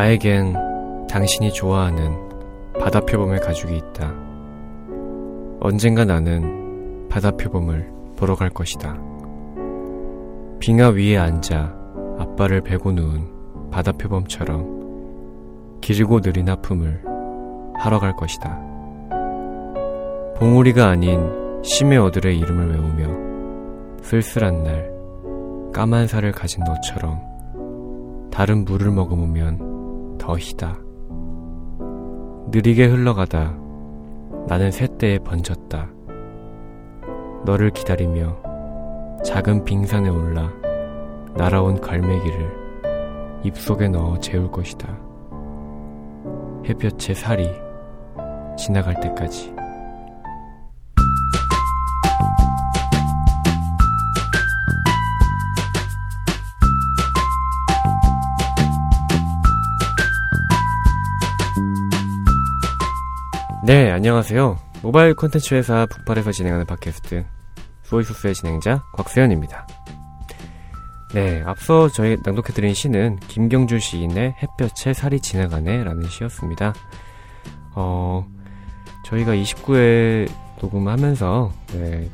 나에겐 0.00 1.06
당신이 1.08 1.52
좋아하는 1.52 2.16
바다 2.80 3.00
표범의 3.00 3.40
가죽이 3.40 3.76
있다. 3.76 4.14
언젠가 5.60 6.06
나는 6.06 7.06
바다 7.10 7.30
표범을 7.32 7.92
보러 8.16 8.34
갈 8.34 8.48
것이다. 8.48 8.96
빙하 10.58 10.88
위에 10.88 11.18
앉아 11.18 11.74
앞발을 12.18 12.62
베고 12.62 12.92
누운 12.92 13.28
바다 13.70 13.92
표범처럼 13.92 15.80
길고 15.82 16.22
느린 16.22 16.48
하품을 16.48 17.02
하러 17.74 17.98
갈 17.98 18.16
것이다. 18.16 18.58
봉우리가 20.36 20.88
아닌 20.88 21.60
심해 21.62 21.98
어들의 21.98 22.38
이름을 22.38 22.70
외우며 22.70 24.00
쓸쓸한 24.02 24.62
날 24.62 24.90
까만 25.74 26.06
살을 26.06 26.32
가진 26.32 26.64
너처럼 26.64 27.20
다른 28.30 28.64
물을 28.64 28.90
머금으면 28.92 29.69
더 30.30 30.36
희다. 30.38 30.78
느리게 32.52 32.86
흘러가다 32.86 33.52
나는 34.46 34.70
새떼에 34.70 35.18
번졌다. 35.18 35.88
너를 37.44 37.70
기다리며 37.70 38.36
작은 39.24 39.64
빙산에 39.64 40.08
올라 40.08 40.48
날아온 41.34 41.80
갈매기를 41.80 43.40
입속에 43.42 43.88
넣어 43.88 44.20
재울 44.20 44.52
것이다. 44.52 44.96
햇볕의 46.68 47.16
살이 47.16 47.50
지나갈 48.56 49.00
때까지. 49.00 49.59
네, 63.70 63.88
안녕하세요. 63.88 64.58
모바일 64.82 65.14
콘텐츠 65.14 65.54
회사 65.54 65.86
북팔에서 65.86 66.32
진행하는 66.32 66.66
팟캐스트 66.66 67.24
소이소스의 67.84 68.34
진행자 68.34 68.82
곽세현입니다. 68.94 69.64
네, 71.14 71.40
앞서 71.46 71.88
저희 71.88 72.16
낭독해드린 72.24 72.74
시는 72.74 73.20
김경주 73.28 73.78
시인의 73.78 74.34
햇볕에 74.42 74.92
살이 74.92 75.20
지나가네 75.20 75.84
라는 75.84 76.08
시였습니다. 76.08 76.74
어, 77.76 78.26
저희가 79.06 79.36
29회 79.36 80.28
녹음하면서, 80.60 81.52
네, 81.74 82.10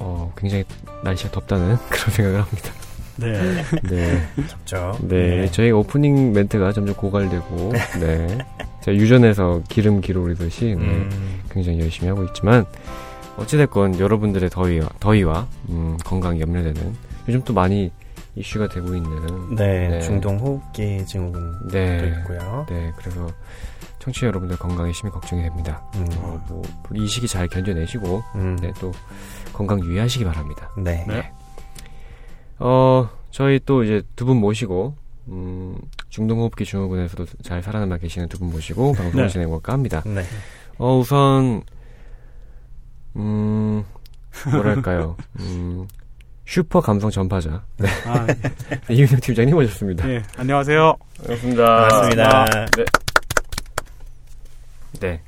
어, 0.00 0.32
굉장히 0.36 0.64
날씨가 1.04 1.30
덥다는 1.30 1.76
그런 1.88 2.10
생각을 2.10 2.42
합니다. 2.42 2.72
네. 3.14 3.64
네. 3.84 4.28
덥죠. 4.48 4.98
네, 5.02 5.42
네. 5.42 5.50
저희 5.52 5.70
오프닝 5.70 6.32
멘트가 6.32 6.72
점점 6.72 6.96
고갈되고, 6.96 7.72
네. 8.00 8.38
제가 8.82 8.96
유전에서 8.96 9.62
기름 9.68 10.00
기르듯이 10.00 10.74
네, 10.78 10.84
음, 10.84 11.40
굉장히 11.50 11.80
열심히 11.80 12.08
하고 12.08 12.24
있지만, 12.24 12.64
어찌됐건 13.36 13.98
여러분들의 13.98 14.50
더위와, 14.50 14.88
더위와 15.00 15.46
음, 15.70 15.96
건강이 16.04 16.40
염려되는, 16.40 16.94
요즘 17.28 17.42
또 17.44 17.54
많이 17.54 17.90
이슈가 18.34 18.68
되고 18.68 18.94
있는, 18.94 19.54
네, 19.54 19.88
네. 19.88 20.00
중동 20.00 20.38
호흡기 20.38 21.04
증후군도 21.06 21.68
네. 21.68 22.12
있고요. 22.20 22.66
네, 22.68 22.92
그래서 22.96 23.26
청취자 24.00 24.26
여러분들 24.26 24.56
건강이 24.58 24.92
심히 24.92 25.12
걱정이 25.12 25.42
됩니다. 25.42 25.82
음, 25.94 26.06
어, 26.16 26.44
뭐, 26.48 26.62
이 26.94 27.06
시기 27.06 27.28
잘 27.28 27.46
견뎌내시고, 27.46 28.22
음, 28.34 28.56
네, 28.60 28.72
또 28.80 28.90
건강 29.52 29.80
유의하시기 29.84 30.24
바랍니다. 30.24 30.70
네. 30.76 31.04
네. 31.06 31.30
어, 32.58 33.08
저희 33.30 33.60
또 33.64 33.84
이제 33.84 34.02
두 34.16 34.24
분 34.26 34.38
모시고, 34.38 34.96
음, 35.28 35.76
중동호흡기 36.08 36.64
증후군에서도 36.64 37.26
잘 37.42 37.62
살아남아 37.62 37.96
계시는 37.98 38.28
두 38.28 38.38
분 38.38 38.50
모시고 38.50 38.92
방송을 38.94 39.26
네. 39.26 39.28
진행해볼까 39.32 39.72
합니다. 39.72 40.02
네. 40.04 40.22
어, 40.78 40.98
우선, 40.98 41.62
음, 43.16 43.84
뭐랄까요. 44.50 45.16
음, 45.40 45.86
슈퍼 46.46 46.80
감성 46.80 47.10
전파자. 47.10 47.62
네. 47.78 47.88
아, 48.06 48.26
이윤영 48.90 49.20
팀장님 49.20 49.54
모셨습니다. 49.54 50.08
예, 50.10 50.22
안녕하세요. 50.36 50.94
반갑습니다. 51.18 51.64
반갑습니다. 51.88 52.46
네. 55.00 55.20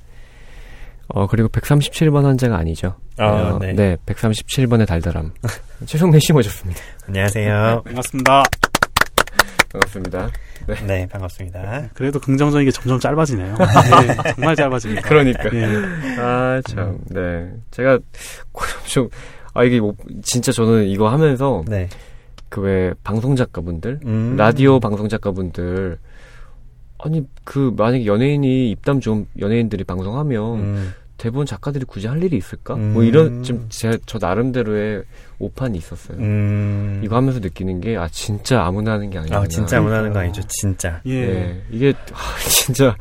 어, 1.09 1.27
그리고 1.27 1.49
137번 1.49 2.25
환자가 2.25 2.57
아니죠. 2.57 2.97
아, 3.19 3.27
어, 3.27 3.59
네. 3.59 3.97
137번의 4.07 4.87
달달함. 4.87 5.33
최성래 5.87 6.19
씨 6.19 6.33
모셨습니다. 6.33 6.81
안녕하세요. 7.07 7.83
반갑습니다. 7.85 8.43
반갑습니다. 9.75 10.31
네, 10.87 11.07
반갑습니다. 11.09 11.91
그래도 11.95 12.21
긍정적인 12.21 12.65
게 12.65 12.71
점점 12.71 13.01
짧아지네요. 13.01 13.55
예, 13.59 14.15
정말 14.35 14.57
짧아집니다. 14.57 15.03
그러니까. 15.03 15.51
예, 15.53 15.67
아, 16.21 16.63
참, 16.67 16.99
네. 17.07 17.53
제가, 17.73 17.99
좀, 18.87 19.09
아, 19.53 19.65
이게, 19.65 19.81
뭐, 19.81 19.95
진짜 20.23 20.53
저는 20.53 20.85
이거 20.87 21.09
하면서, 21.09 21.65
네. 21.67 21.89
그 22.49 22.61
왜, 22.61 22.95
방송작가분들, 23.03 24.01
음, 24.05 24.37
라디오 24.37 24.79
방송작가분들, 24.79 25.99
아니, 26.99 27.27
그, 27.43 27.75
만약에 27.77 28.07
연예인이, 28.07 28.71
입담 28.71 29.01
좋은 29.01 29.27
연예인들이 29.41 29.83
방송하면, 29.83 30.55
음, 30.55 30.95
대부분 31.17 31.47
작가들이 31.47 31.85
굳이 31.85 32.07
할 32.07 32.23
일이 32.23 32.37
있을까? 32.37 32.75
음. 32.75 32.93
뭐 32.93 33.05
이런, 33.05 33.43
좀, 33.43 33.67
제, 33.69 33.99
저 34.07 34.19
나름대로의 34.19 35.05
오판이 35.39 35.79
있었어요. 35.79 36.19
음. 36.19 37.01
이거 37.05 37.17
하면서 37.17 37.39
느끼는 37.39 37.81
게, 37.81 37.97
아, 37.97 38.09
진짜 38.09 38.63
아무나 38.65 38.93
하는 38.93 39.11
게 39.11 39.19
아니구나. 39.19 39.41
아, 39.41 39.47
진짜 39.47 39.79
아무나 39.79 39.99
하는 39.99 40.13
거 40.13 40.19
아니죠, 40.19 40.43
진짜. 40.49 41.01
예. 41.07 41.27
네. 41.27 41.63
이게, 41.71 41.95
아, 42.13 42.37
진짜, 42.49 42.97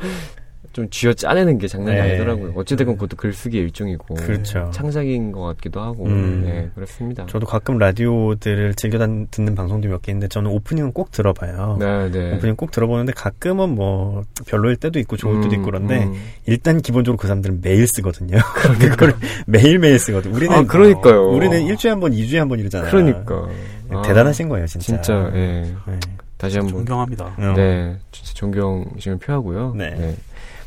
좀 0.74 0.90
쥐어 0.90 1.14
짜내는 1.14 1.60
게 1.60 1.68
장난이 1.68 1.96
네. 1.96 2.02
아니더라고요. 2.02 2.54
어찌됐건 2.56 2.96
그것도 2.96 3.16
글쓰기의 3.16 3.64
일종이고. 3.66 4.16
그렇죠. 4.16 4.70
창작인 4.74 5.32
것 5.32 5.42
같기도 5.42 5.80
하고. 5.80 6.06
음. 6.08 6.42
네, 6.46 6.70
그렇습니다. 6.74 7.26
저도 7.28 7.46
가끔 7.46 7.78
라디오들을 7.78 8.74
즐겨 8.74 8.98
단- 8.98 9.28
듣는 9.30 9.54
방송도 9.56 9.88
몇 9.88 10.02
개 10.02 10.12
있는데 10.12 10.28
저는 10.28 10.50
오프닝은 10.52 10.92
꼭 10.94 11.12
들어봐요. 11.12 11.78
네, 11.80 12.10
네. 12.12 12.36
오프닝 12.36 12.56
꼭 12.56 12.72
들어보는데 12.72 13.14
가끔은 13.14 13.70
뭐 13.70 14.24
별로일 14.48 14.76
때도 14.78 14.98
있고 15.00 15.16
좋을 15.16 15.42
때도 15.42 15.50
음, 15.50 15.54
있고 15.54 15.66
그런데 15.66 16.04
음. 16.06 16.14
일단 16.48 16.82
기본적으로 16.82 17.18
그 17.18 17.28
사람들은 17.28 17.60
매일 17.62 17.86
쓰거든요. 17.88 18.38
그걸 18.90 19.14
매일 19.46 19.78
매일 19.78 20.00
쓰거든. 20.00 20.34
우리는 20.34 20.54
아, 20.56 20.64
그러니까요. 20.64 21.30
우리는 21.30 21.62
일주일에 21.68 21.92
한 21.92 22.00
번, 22.00 22.14
이주에 22.14 22.40
한 22.40 22.50
번 22.50 22.60
이러잖아요. 22.60 22.90
그러니까. 22.90 23.48
아, 23.92 24.02
대단하신 24.02 24.50
거예요, 24.50 24.66
진짜. 24.66 24.86
진짜, 25.00 25.32
예. 25.36 25.40
네. 25.88 26.00
다시 26.38 26.58
한 26.58 26.66
번. 26.66 26.78
존경합니다. 26.78 27.26
어. 27.38 27.54
네, 27.56 27.96
진짜 28.12 28.34
존경심을 28.34 29.20
표하고요. 29.20 29.76
네. 29.78 30.16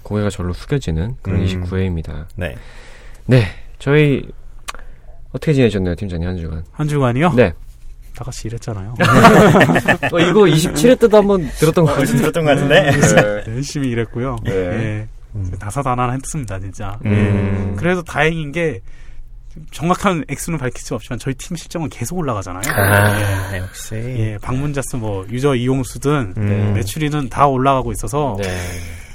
고개가 0.06 0.31
절로 0.31 0.53
숙여지는 0.53 1.17
그런 1.21 1.41
음. 1.41 1.47
29회입니다. 1.47 2.27
네. 2.37 2.55
네, 3.27 3.43
저희, 3.81 4.22
어떻게 5.33 5.53
지내셨나요, 5.53 5.97
팀장님, 5.97 6.28
한 6.28 6.37
주간? 6.37 6.65
한 6.71 6.87
주간이요? 6.87 7.33
네. 7.33 7.53
다 8.15 8.25
같이 8.25 8.47
일했잖아요. 8.47 8.94
어, 10.12 10.21
이거 10.21 10.43
27회 10.43 10.99
때도 11.00 11.17
한번 11.17 11.50
들었던 11.59 11.84
것 11.84 11.93
같은데. 11.94 12.19
들었던 12.19 12.44
것 12.44 12.50
같은데? 12.50 12.91
네. 12.93 13.44
열심히 13.53 13.89
일했고요. 13.89 14.37
네. 14.44 14.53
예, 14.53 15.09
음. 15.34 15.50
다사다난했습니다, 15.59 16.61
진짜. 16.61 16.99
음. 17.05 17.75
그래도 17.77 18.03
다행인 18.03 18.53
게 18.53 18.81
정확한 19.73 20.25
액수는 20.28 20.59
밝힐 20.59 20.83
수 20.83 20.94
없지만 20.94 21.19
저희 21.19 21.34
팀 21.34 21.56
실적은 21.56 21.88
계속 21.88 22.17
올라가잖아요. 22.17 22.73
아, 22.73 23.56
역시. 23.59 23.94
예, 23.97 24.38
방문자 24.41 24.83
수, 24.88 24.99
뭐 24.99 25.27
유저 25.28 25.56
이용 25.56 25.83
수든 25.83 26.33
음. 26.37 26.75
매출이든 26.75 27.28
다 27.28 27.49
올라가고 27.49 27.91
있어서 27.91 28.37
네. 28.41 28.49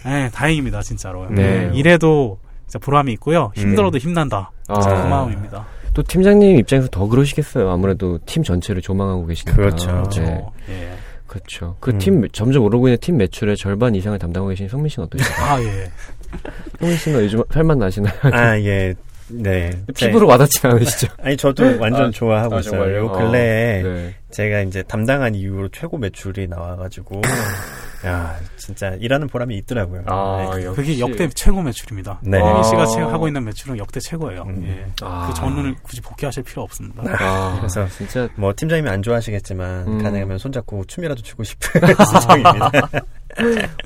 예, 0.06 0.30
다행입니다, 0.34 0.82
진짜로. 0.82 1.28
네. 1.30 1.42
예, 1.42 1.72
이래도 1.74 2.40
진짜 2.68 2.80
보람이 2.80 3.12
있고요. 3.14 3.52
힘들어도 3.56 3.98
힘난다. 3.98 4.52
아. 4.68 4.80
그 4.80 5.08
마음입니다. 5.08 5.66
또 5.94 6.02
팀장님 6.04 6.58
입장에서 6.58 6.88
더 6.90 7.08
그러시겠어요. 7.08 7.70
아무래도 7.70 8.18
팀 8.26 8.44
전체를 8.44 8.82
조망하고 8.82 9.26
계시니까. 9.26 9.56
그렇죠. 9.56 10.22
네. 10.22 10.32
어, 10.32 10.52
예. 10.70 10.92
그렇죠. 11.28 11.76
그 11.80 11.92
음. 11.92 11.98
팀 11.98 12.30
점점 12.32 12.64
오르고 12.64 12.88
있는 12.88 12.98
팀 13.00 13.18
매출의 13.18 13.58
절반 13.58 13.96
이상을 13.96 14.18
담당하고 14.18 14.50
계신 14.50 14.68
성민 14.68 14.90
씨는 14.90 15.08
어떠세요? 15.08 15.46
아, 15.46 15.62
예. 15.62 15.92
성민 16.80 16.98
씨는 16.98 17.24
요즘 17.24 17.44
살만 17.52 17.80
나시나요? 17.80 18.14
아, 18.24 18.58
예. 18.60 18.94
네. 19.30 19.72
피부로 19.96 20.28
와닿지 20.28 20.60
않으시죠? 20.68 21.08
아니, 21.22 21.38
저도 21.38 21.80
완전 21.80 22.08
아, 22.08 22.12
좋아하고 22.12 22.56
아, 22.56 22.60
있어요. 22.60 22.72
정말요? 22.72 22.98
요 22.98 23.12
근래에 23.12 23.82
네. 23.82 24.16
제가 24.32 24.62
이제 24.62 24.84
담당한 24.84 25.36
이후로 25.36 25.70
최고 25.70 25.98
매출이 25.98 26.48
나와가지고, 26.48 27.22
야, 28.06 28.36
진짜 28.58 28.96
일하는 29.00 29.28
보람이 29.28 29.56
있더라고요. 29.58 30.04
아, 30.08 30.56
네. 30.56 30.66
역시. 30.66 30.82
그게 30.82 31.00
역대 31.00 31.30
최고 31.30 31.62
매출입니다. 31.62 32.20
네. 32.24 32.40
혜민 32.40 32.56
아. 32.56 32.64
씨가 32.64 32.86
지금 32.88 33.08
하고 33.08 33.28
있는 33.28 33.44
매출은 33.46 33.78
역대 33.78 34.00
최고예요. 34.00 34.44
음. 34.44 34.64
예. 34.68 34.86
아. 35.02 35.28
그 35.28 35.34
전문을 35.36 35.76
굳이 35.84 36.02
복귀하실 36.02 36.44
필요 36.44 36.64
없습니다. 36.64 37.04
아, 37.20 37.58
그래서 37.62 37.88
진짜 37.90 38.28
뭐 38.36 38.54
팀장님이 38.56 38.90
안 38.90 39.04
좋아하시겠지만 39.04 39.88
음. 39.88 40.04
가능하면 40.04 40.38
손잡고 40.40 40.86
춤이라도 40.86 41.22
추고 41.22 41.44
싶은 41.44 41.82
심정입니다. 42.06 42.72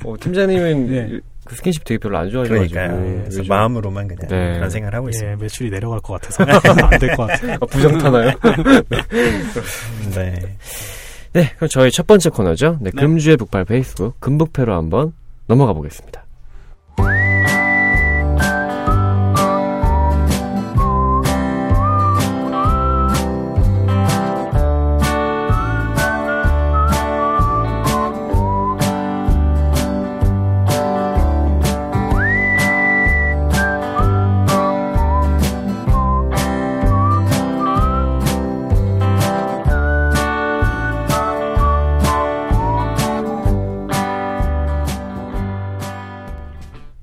어, 0.05 0.15
팀장님은 0.19 0.87
네. 0.87 1.19
그 1.45 1.55
스킨십 1.55 1.83
되게 1.85 1.97
별로 1.99 2.17
안 2.17 2.29
좋아하셔가지고 2.29 2.73
그러니까요. 2.73 3.01
그래서 3.21 3.39
요즘- 3.39 3.49
마음으로만 3.49 4.07
그냥 4.07 4.27
네. 4.27 4.53
그런 4.55 4.69
생각을 4.69 4.95
하고 4.95 5.09
있습니다. 5.09 5.31
예, 5.31 5.35
매출이 5.35 5.69
내려갈 5.69 5.99
것 6.01 6.19
같아서 6.19 6.43
안 6.91 6.99
될 6.99 7.15
것 7.15 7.27
같아요. 7.27 7.53
아, 7.61 7.65
부정 7.67 7.97
타나요? 7.97 8.31
네. 10.15 10.33
네, 11.33 11.51
그럼 11.57 11.69
저희 11.69 11.91
첫 11.91 12.07
번째 12.07 12.29
코너죠. 12.29 12.77
네, 12.81 12.91
네. 12.91 13.01
금주의 13.01 13.37
북발 13.37 13.65
페이스북 13.65 14.19
금북패로 14.19 14.73
한번 14.73 15.13
넘어가 15.47 15.73
보겠습니다. 15.73 16.24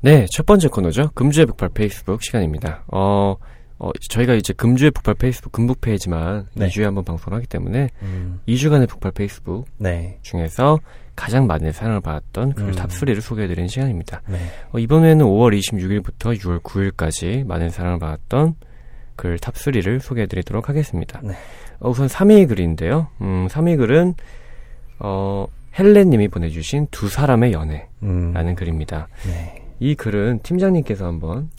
네, 0.03 0.27
첫 0.31 0.47
번째 0.47 0.67
코너죠. 0.67 1.11
금주의 1.15 1.47
북팔 1.47 1.69
페이스북 1.69 2.25
시간입니다. 2.25 2.83
어, 2.89 3.37
어, 3.79 3.91
저희가 4.09 4.35
이제 4.35 4.53
금주의 4.53 4.91
북팔 4.91 5.15
페이스북 5.15 5.53
금북페이지만 5.53 6.49
네. 6.55 6.67
2주에 6.67 6.83
한번 6.83 7.05
방송을 7.05 7.37
하기 7.37 7.47
때문에 7.47 7.89
음, 8.03 8.41
2주간의 8.49 8.89
북팔 8.89 9.13
페이스북 9.13 9.67
네. 9.79 10.19
중에서 10.23 10.81
가장 11.15 11.47
많은 11.47 11.71
사랑을 11.71 12.01
받았던 12.01 12.55
글 12.55 12.65
음. 12.65 12.73
탑3를 12.73 13.21
소개해드리는 13.21 13.69
시간입니다. 13.69 14.23
네. 14.27 14.39
어, 14.73 14.79
이번에는 14.81 15.25
5월 15.25 15.57
26일부터 15.57 16.37
6월 16.37 16.61
9일까지 16.63 17.47
많은 17.47 17.71
사랑을 17.71 18.01
받았던 18.01 18.57
글 19.15 19.39
탑3를 19.39 20.01
소개해드리도록 20.01 20.69
하겠습니다. 20.69 21.21
네. 21.23 21.35
어, 21.79 21.91
우선 21.91 22.09
3위 22.09 22.49
글인데요. 22.49 23.07
음, 23.21 23.47
3위 23.49 23.77
글은, 23.77 24.15
어, 24.99 25.47
헬렌님이 25.79 26.27
보내주신 26.27 26.89
두 26.91 27.09
사람의 27.09 27.53
연애라는 27.53 27.87
음, 28.03 28.55
글입니다. 28.57 29.07
네. 29.27 29.62
이 29.85 29.97
글은 29.97 30.43
팀장님께서 30.45 31.05
한번 31.05 31.51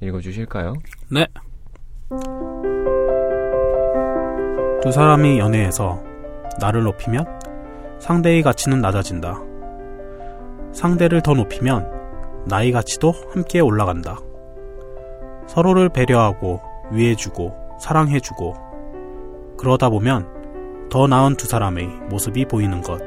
읽어주실까요? 0.00 0.74
네. 1.10 1.26
두 4.80 4.92
사람이 4.92 5.40
연애에서 5.40 6.00
나를 6.60 6.84
높이면 6.84 7.26
상대의 7.98 8.44
가치는 8.44 8.80
낮아진다. 8.80 9.40
상대를 10.70 11.22
더 11.22 11.34
높이면 11.34 12.44
나의 12.46 12.70
가치도 12.70 13.12
함께 13.32 13.58
올라간다. 13.58 14.20
서로를 15.48 15.88
배려하고 15.88 16.60
위해주고 16.92 17.52
사랑해주고 17.80 18.54
그러다 19.58 19.90
보면 19.90 20.88
더 20.88 21.08
나은 21.08 21.34
두 21.36 21.48
사람의 21.48 21.88
모습이 22.10 22.44
보이는 22.44 22.80
것. 22.80 23.02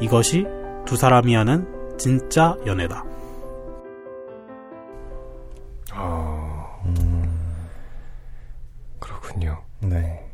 이것이 0.00 0.46
두 0.86 0.96
사람이 0.96 1.34
하는 1.34 1.68
진짜 1.98 2.56
연애다. 2.64 3.09
아, 5.92 6.66
음, 6.86 7.24
그렇군요. 8.98 9.58
네. 9.80 10.26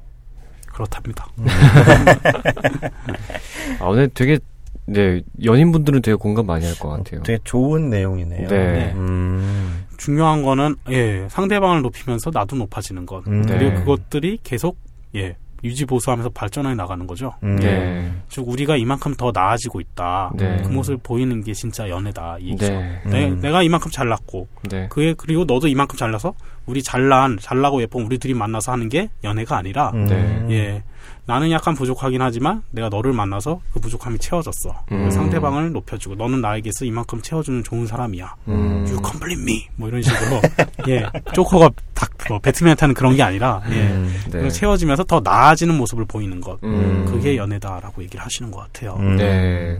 그렇답니다. 0.67 1.27
아, 3.81 3.85
오늘 3.87 4.09
되게, 4.09 4.39
네, 4.87 5.23
연인분들은 5.43 6.03
되게 6.03 6.15
공감 6.15 6.47
많이 6.47 6.65
할 6.67 6.75
것 6.75 6.89
같아요. 6.91 7.23
되게 7.23 7.39
좋은 7.45 7.89
내용이네요. 7.91 8.49
네. 8.49 8.93
음, 8.95 9.87
중요한 9.97 10.43
거는 10.43 10.77
예 10.91 11.27
상대방을 11.31 11.83
높이면서 11.83 12.31
나도 12.33 12.57
높아지는 12.57 13.07
것 13.07 13.27
음, 13.27 13.43
네. 13.43 13.59
그리고 13.59 13.77
그것들이 13.81 14.39
계속 14.43 14.79
예 15.15 15.37
유지 15.65 15.85
보수하면서 15.85 16.31
발전해 16.31 16.75
나가는 16.75 17.07
거죠. 17.07 17.35
음, 17.43 17.57
네. 17.57 18.11
즉 18.29 18.49
우리가 18.49 18.77
이만큼 18.77 19.15
더 19.15 19.31
나아지고 19.33 19.81
있다. 19.81 20.33
네. 20.37 20.63
그 20.63 20.69
모습을 20.69 20.99
보이는 21.03 21.43
게 21.43 21.53
진짜 21.53 21.89
연애다. 21.89 22.39
이 22.41 22.51
얘기죠. 22.51 22.69
네. 22.69 23.01
내, 23.07 23.27
음. 23.27 23.41
내가 23.41 23.63
이만큼 23.63 23.91
잘났고 23.91 24.49
네. 24.69 24.89
그에 24.89 25.15
그리고 25.17 25.45
너도 25.45 25.69
이만큼 25.69 25.97
잘나서 25.97 26.35
우리 26.67 26.83
잘난 26.83 27.39
잘나고 27.41 27.81
예쁜 27.83 28.05
우리 28.05 28.19
둘이 28.19 28.35
만나서 28.35 28.73
하는 28.73 28.89
게 28.89 29.09
연애가 29.25 29.57
아니라 29.57 29.91
음, 29.95 30.07
네. 30.07 30.47
예 30.51 30.83
나는 31.27 31.51
약간 31.51 31.75
부족하긴 31.75 32.23
하지만 32.23 32.63
내가 32.71 32.89
너를 32.89 33.13
만나서 33.13 33.61
그 33.73 33.81
부족함이 33.81 34.19
채워졌어. 34.19 34.85
음. 34.93 35.11
상대방을 35.11 35.73
높여주고 35.73 36.15
너는 36.15 36.41
나에게서 36.41 36.85
이만큼 36.85 37.21
채워주는 37.21 37.65
좋은 37.65 37.87
사람이야. 37.87 38.35
음. 38.49 38.85
You 38.89 39.01
complete 39.05 39.43
me 39.43 39.67
뭐 39.77 39.89
이런 39.89 40.03
식으로 40.03 40.41
예 40.89 41.05
조커가 41.33 41.71
딱 41.95 42.11
뭐 42.29 42.41
배트맨한테 42.41 42.81
하는 42.81 42.95
그런 42.95 43.15
게 43.15 43.23
아니라 43.23 43.63
예 43.71 43.83
음, 43.87 44.13
네. 44.33 44.49
채워지면서 44.49 45.05
더 45.05 45.21
나아지는 45.23 45.77
모습을 45.77 46.05
보이는 46.07 46.41
것 46.41 46.59
음. 46.65 47.05
그게 47.09 47.37
연애다라고 47.37 48.03
얘기를 48.03 48.25
하시는 48.25 48.51
것 48.51 48.59
같아요. 48.63 48.97
음, 48.99 49.15
네. 49.17 49.79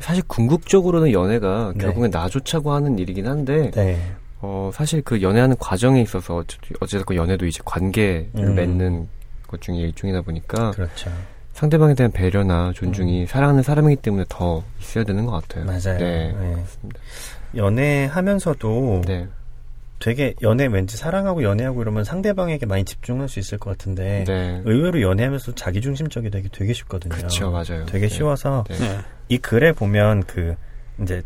사실 0.00 0.24
궁극적으로는 0.26 1.12
연애가 1.12 1.74
네. 1.76 1.84
결국엔 1.84 2.10
나 2.10 2.28
좋자고 2.28 2.72
하는 2.72 2.98
일이긴 2.98 3.28
한데, 3.28 3.70
네. 3.70 4.00
어, 4.40 4.68
사실 4.74 5.00
그 5.02 5.22
연애하는 5.22 5.54
과정에 5.60 6.00
있어서 6.02 6.36
어찌- 6.38 6.58
어찌됐건 6.80 7.16
연애도 7.16 7.46
이제 7.46 7.60
관계를 7.64 8.30
음. 8.36 8.54
맺는 8.56 9.08
것 9.46 9.60
중에 9.60 9.76
일종이다 9.76 10.22
보니까 10.22 10.72
그렇죠. 10.72 11.10
상대방에 11.52 11.94
대한 11.94 12.12
배려나 12.12 12.72
존중이 12.74 13.26
사랑하는 13.26 13.62
사람이기 13.62 14.02
때문에 14.02 14.24
더 14.28 14.62
있어야 14.80 15.04
되는 15.04 15.24
것 15.24 15.32
같아요. 15.32 15.64
음. 15.64 15.66
맞아요. 15.66 15.98
네. 15.98 16.34
네. 16.38 16.56
연애하면서도 17.54 19.02
네. 19.06 19.26
되게 19.98 20.34
연애 20.42 20.66
왠지 20.66 20.96
사랑하고 20.96 21.42
연애하고 21.42 21.80
이러면 21.80 22.04
상대방에게 22.04 22.66
많이 22.66 22.84
집중할 22.84 23.28
수 23.28 23.38
있을 23.38 23.56
것 23.56 23.70
같은데 23.70 24.24
네. 24.26 24.60
의외로 24.64 25.00
연애하면서 25.00 25.54
자기 25.54 25.80
중심적이 25.80 26.30
되게 26.30 26.48
되게 26.52 26.74
쉽거든요. 26.74 27.14
그렇죠, 27.14 27.50
맞아요. 27.50 27.86
되게 27.86 28.08
네. 28.08 28.08
쉬워서 28.08 28.64
네. 28.68 28.76
네. 28.76 28.98
이 29.28 29.38
글에 29.38 29.72
보면 29.72 30.24
그 30.24 30.54
이제 31.00 31.22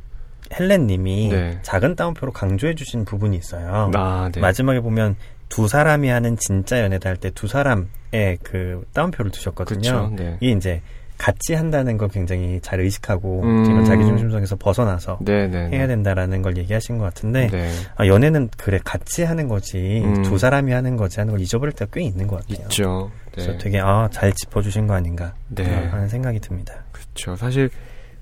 헬렌님이 0.53 1.29
네. 1.31 1.59
작은 1.63 1.97
따옴표로 1.97 2.33
강조해 2.33 2.75
주신 2.75 3.05
부분이 3.05 3.37
있어요. 3.37 3.91
아, 3.95 4.31
네. 4.33 4.41
마지막에 4.41 4.81
보면 4.81 5.17
두 5.51 5.69
사람이 5.69 6.09
하는 6.09 6.37
진짜 6.39 6.81
연애다 6.81 7.11
할 7.11 7.17
때 7.19 7.31
두 7.31 7.47
사람의 7.49 8.39
그 8.43 8.83
따옴표를 8.95 9.31
두셨거든요. 9.31 10.13
네. 10.17 10.37
이게 10.41 10.53
이제 10.53 10.81
같이 11.19 11.53
한다는 11.53 11.99
걸 11.99 12.09
굉장히 12.09 12.59
잘 12.63 12.81
의식하고 12.81 13.43
음. 13.43 13.65
이런 13.67 13.85
자기 13.85 14.05
중심성에서 14.07 14.57
벗어나서 14.57 15.19
네, 15.21 15.47
네. 15.49 15.69
네. 15.69 15.77
해야 15.77 15.87
된다라는 15.87 16.41
걸 16.41 16.57
얘기하신 16.57 16.97
것 16.97 17.05
같은데 17.05 17.49
네. 17.49 17.71
아, 17.97 18.07
연애는 18.07 18.49
그래 18.57 18.79
같이 18.83 19.23
하는 19.25 19.47
거지 19.47 20.01
음. 20.03 20.23
두 20.23 20.39
사람이 20.39 20.73
하는 20.73 20.97
거지 20.97 21.21
하는 21.21 21.33
걸 21.33 21.43
잊어버릴 21.43 21.75
때가 21.75 21.91
꽤 21.93 22.01
있는 22.05 22.27
것 22.27 22.37
같아요. 22.41 22.65
있죠. 22.65 23.11
네. 23.37 23.45
그래서 23.45 23.59
되게 23.59 23.81
아, 23.81 24.09
잘 24.11 24.33
짚어주신 24.33 24.87
거 24.87 24.95
아닌가 24.95 25.35
네. 25.49 25.65
하는 25.89 26.09
생각이 26.09 26.41
듭니다. 26.41 26.73
그렇죠. 26.91 27.37
사실 27.37 27.69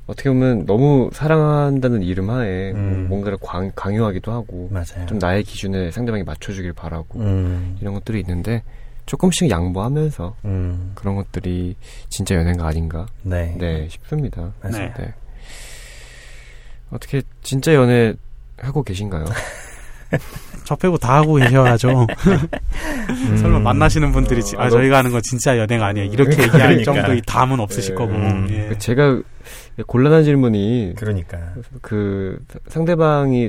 어떻게 0.08 0.30
보면 0.30 0.64
너무 0.64 1.10
사랑한다는 1.12 2.02
이름 2.02 2.30
하에 2.30 2.72
음. 2.72 3.06
뭔가를 3.10 3.36
광, 3.42 3.70
강요하기도 3.76 4.32
하고 4.32 4.68
맞아요. 4.72 5.06
좀 5.06 5.18
나의 5.18 5.44
기준에 5.44 5.90
상대방이 5.90 6.24
맞춰주길 6.24 6.72
바라고 6.72 7.20
음, 7.20 7.76
이런 7.80 7.92
것들이 7.92 8.18
있는데 8.20 8.62
조금씩 9.04 9.50
양보하면서 9.50 10.36
음, 10.46 10.92
그런 10.94 11.14
것들이 11.14 11.76
진짜 12.08 12.34
연애가 12.36 12.66
아닌가 12.66 13.06
네. 13.22 13.54
네 13.58 13.86
싶습니다. 13.90 14.54
맞아요. 14.62 14.92
네. 14.98 15.14
어떻게 16.90 17.20
진짜 17.42 17.74
연애 17.74 18.14
하고 18.56 18.82
계신가요? 18.82 19.26
저 20.68 20.76
빼고 20.76 20.98
다 20.98 21.16
하고 21.16 21.36
계셔야죠. 21.36 22.06
음. 23.08 23.36
설마 23.38 23.58
만나시는 23.60 24.12
분들이 24.12 24.42
지- 24.42 24.54
어, 24.56 24.60
아, 24.60 24.64
아, 24.66 24.68
저희가 24.70 24.98
하는 24.98 25.10
건 25.12 25.22
진짜 25.22 25.56
연애가 25.56 25.86
아니야 25.86 26.04
이렇게 26.04 26.32
얘기할 26.42 26.50
그러니까. 26.60 26.92
정도의 26.92 27.22
담은 27.24 27.58
없으실 27.58 27.94
네. 27.94 27.98
거고 27.98 28.12
음. 28.14 28.48
예. 28.50 28.76
제가 28.76 29.22
곤란한 29.86 30.24
질문이 30.24 30.92
그러니까. 30.98 31.38
그 31.80 32.38
상대방이 32.68 33.48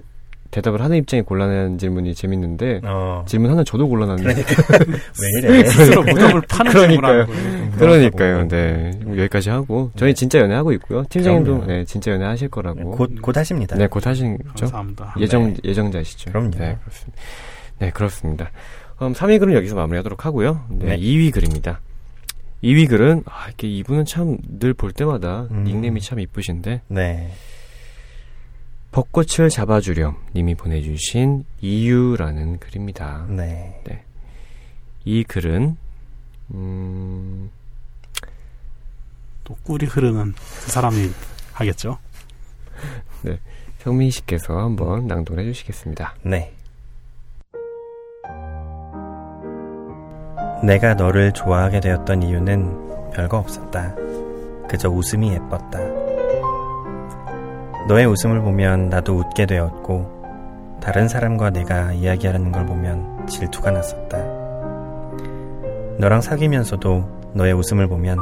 대답을 0.52 0.82
하는 0.82 0.98
입장이 0.98 1.22
곤란한 1.24 1.78
질문이 1.78 2.16
재밌는데 2.16 2.82
어. 2.84 3.24
질문 3.28 3.52
하나 3.52 3.64
저도 3.64 3.88
곤란한데 3.88 4.24
왜 4.34 5.40
이래? 5.40 5.64
스스로 5.66 6.02
무덤을 6.04 6.42
파는 6.50 6.72
그러니까요. 6.72 7.28
그러니까요. 7.78 8.48
네. 8.48 9.00
여기까지 9.08 9.50
하고 9.52 9.92
저희 9.96 10.14
진짜 10.16 10.40
연애 10.40 10.56
하고 10.56 10.72
있고요. 10.74 11.04
팀장님도. 11.10 11.66
네, 11.68 11.86
진짜 11.86 12.12
연애 12.12 12.26
하실 12.26 12.50
거라고. 12.50 12.92
곧, 12.92 13.12
곧 13.22 13.38
하십니다. 13.38 13.76
네, 13.78 13.88
곧 13.88 14.06
하시죠. 14.08 14.38
감사합니다. 14.58 15.16
예정 15.20 15.54
네. 15.54 15.60
예정자시죠. 15.64 16.32
그럼요. 16.32 16.52
네, 16.58 16.78
그렇습니다. 16.84 17.22
네, 17.80 17.90
그렇습니다. 17.92 18.52
그럼 18.98 19.14
3위 19.14 19.40
글은 19.40 19.54
여기서 19.54 19.76
마무리하도록 19.76 20.26
하고요. 20.26 20.66
네, 20.70 20.86
네. 20.88 20.98
2위 20.98 21.32
글입니다. 21.32 21.80
2위 22.64 22.90
글은 22.90 23.24
아, 23.26 23.46
이렇게 23.48 23.68
이분은 23.70 24.04
참 24.06 24.38
늘 24.60 24.74
볼 24.74 24.92
때마다 24.92 25.48
음. 25.52 25.64
닉네임이 25.64 26.02
참 26.02 26.20
이쁘신데 26.20 26.82
네. 26.88 27.30
벚꽃을 28.92 29.50
잡아주렴 29.50 30.16
님이 30.36 30.56
보내주신 30.56 31.46
이유라는 31.62 32.60
글입니다. 32.60 33.26
네. 33.30 33.82
이 35.06 35.24
글은 35.24 35.78
음, 36.54 37.50
또 39.44 39.56
꿀이 39.64 39.86
흐르는 39.86 40.34
그 40.34 40.72
사람이 40.72 41.10
하겠죠. 41.54 41.98
성민 43.80 44.12
씨께서 44.12 44.58
한번 44.58 45.08
낭독해 45.08 45.44
주시겠습니다. 45.46 46.16
네. 46.24 46.54
내가 50.64 50.94
너를 50.94 51.32
좋아하게 51.32 51.80
되었던 51.80 52.24
이유는 52.24 53.12
별거 53.12 53.38
없었다. 53.38 53.96
그저 54.68 54.90
웃음이 54.90 55.32
예뻤다. 55.32 55.99
너의 57.88 58.06
웃음을 58.06 58.42
보면 58.42 58.90
나도 58.90 59.16
웃게 59.16 59.46
되었고, 59.46 60.20
다른 60.82 61.08
사람과 61.08 61.50
내가 61.50 61.92
이야기하는 61.94 62.52
걸 62.52 62.66
보면 62.66 63.28
질투가 63.28 63.72
났었다. 63.72 64.18
너랑 65.98 66.22
사귀면서도 66.22 67.32
너의 67.34 67.54
웃음을 67.54 67.88
보면 67.88 68.18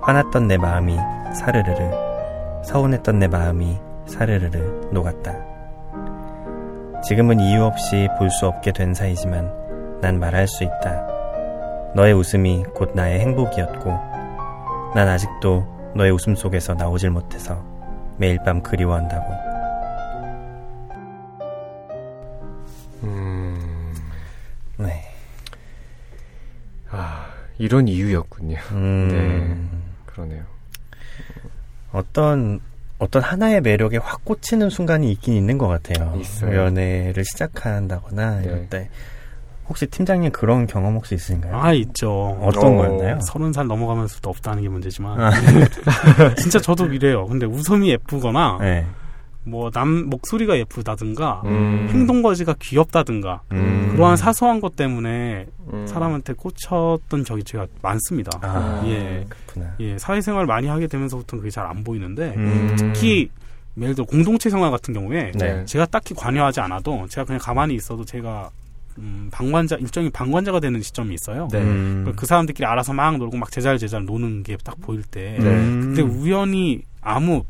화났던 0.00 0.46
내 0.46 0.56
마음이 0.56 0.96
사르르르, 1.34 1.90
서운했던 2.64 3.18
내 3.18 3.28
마음이 3.28 3.78
사르르르 4.06 4.88
녹았다. 4.92 5.34
지금은 7.02 7.40
이유 7.40 7.64
없이 7.64 8.08
볼 8.18 8.30
수 8.30 8.46
없게 8.46 8.72
된 8.72 8.94
사이지만 8.94 9.52
난 10.00 10.18
말할 10.18 10.46
수 10.46 10.64
있다. 10.64 11.06
너의 11.94 12.12
웃음이 12.14 12.64
곧 12.74 12.92
나의 12.94 13.20
행복이었고, 13.20 13.90
난 14.94 15.08
아직도 15.08 15.66
너의 15.94 16.10
웃음 16.12 16.34
속에서 16.34 16.74
나오질 16.74 17.10
못해서 17.10 17.62
매일 18.20 18.38
밤 18.44 18.62
그리워한다고. 18.62 19.32
음, 23.02 23.94
네. 24.76 25.02
아, 26.90 27.32
이런 27.56 27.88
이유였군요. 27.88 28.58
음, 28.72 29.94
그러네요. 30.04 30.44
어떤, 31.92 32.60
어떤 32.98 33.22
하나의 33.22 33.62
매력에 33.62 33.96
확 33.96 34.22
꽂히는 34.26 34.68
순간이 34.68 35.10
있긴 35.12 35.32
있는 35.32 35.56
것 35.56 35.66
같아요. 35.66 36.14
있어요. 36.20 36.54
연애를 36.54 37.24
시작한다거나 37.24 38.42
이럴 38.42 38.60
네. 38.60 38.68
때. 38.68 38.90
혹시 39.70 39.86
팀장님 39.86 40.32
그런 40.32 40.66
경험 40.66 40.96
혹시 40.96 41.14
있으신가요? 41.14 41.56
아 41.56 41.72
있죠. 41.72 42.36
어떤 42.42 42.74
어, 42.74 42.76
거였나요? 42.76 43.20
서른 43.22 43.52
살 43.52 43.68
넘어가면서도 43.68 44.28
없다는 44.28 44.64
게 44.64 44.68
문제지만 44.68 45.20
아. 45.20 45.30
진짜 46.36 46.58
저도 46.58 46.86
이래요. 46.92 47.24
근데 47.26 47.46
웃음이 47.46 47.88
예쁘거나 47.90 48.58
네. 48.60 48.84
뭐남 49.44 50.10
목소리가 50.10 50.58
예쁘다든가 50.58 51.42
음. 51.44 51.86
행동거지가 51.90 52.56
귀엽다든가 52.60 53.42
음. 53.52 53.90
그러한 53.92 54.16
사소한 54.16 54.60
것 54.60 54.74
때문에 54.74 55.46
음. 55.72 55.86
사람한테 55.86 56.32
꽂혔던 56.34 57.24
적이 57.24 57.44
제가 57.44 57.66
많습니다. 57.80 58.38
아, 58.42 58.82
예. 58.86 59.24
그렇구나. 59.28 59.74
예, 59.80 59.96
사회생활 59.98 60.46
많이 60.46 60.66
하게 60.66 60.88
되면서부터는 60.88 61.40
그게 61.42 61.50
잘 61.50 61.64
안 61.70 61.84
보이는데 61.84 62.34
음. 62.36 62.74
특히 62.76 63.30
예를 63.80 63.94
들어 63.94 64.04
공동체 64.04 64.50
생활 64.50 64.72
같은 64.72 64.92
경우에 64.92 65.30
네. 65.36 65.64
제가 65.64 65.86
딱히 65.86 66.12
관여하지 66.12 66.58
않아도 66.60 67.06
제가 67.08 67.24
그냥 67.24 67.38
가만히 67.40 67.74
있어도 67.76 68.04
제가 68.04 68.50
음, 69.00 69.28
방관자 69.32 69.76
일종의 69.76 70.10
방관자가 70.10 70.60
되는 70.60 70.80
시점이 70.82 71.14
있어요. 71.14 71.48
네. 71.50 71.58
음. 71.58 72.12
그 72.16 72.26
사람들끼리 72.26 72.66
알아서 72.66 72.92
막 72.92 73.16
놀고 73.16 73.36
막 73.36 73.50
제잘 73.50 73.78
제잘 73.78 74.04
노는 74.04 74.42
게 74.42 74.56
딱 74.62 74.78
보일 74.80 75.02
때 75.02 75.36
네. 75.38 75.46
음. 75.46 75.94
근데 75.94 76.02
우연히 76.02 76.82
아무 77.00 77.42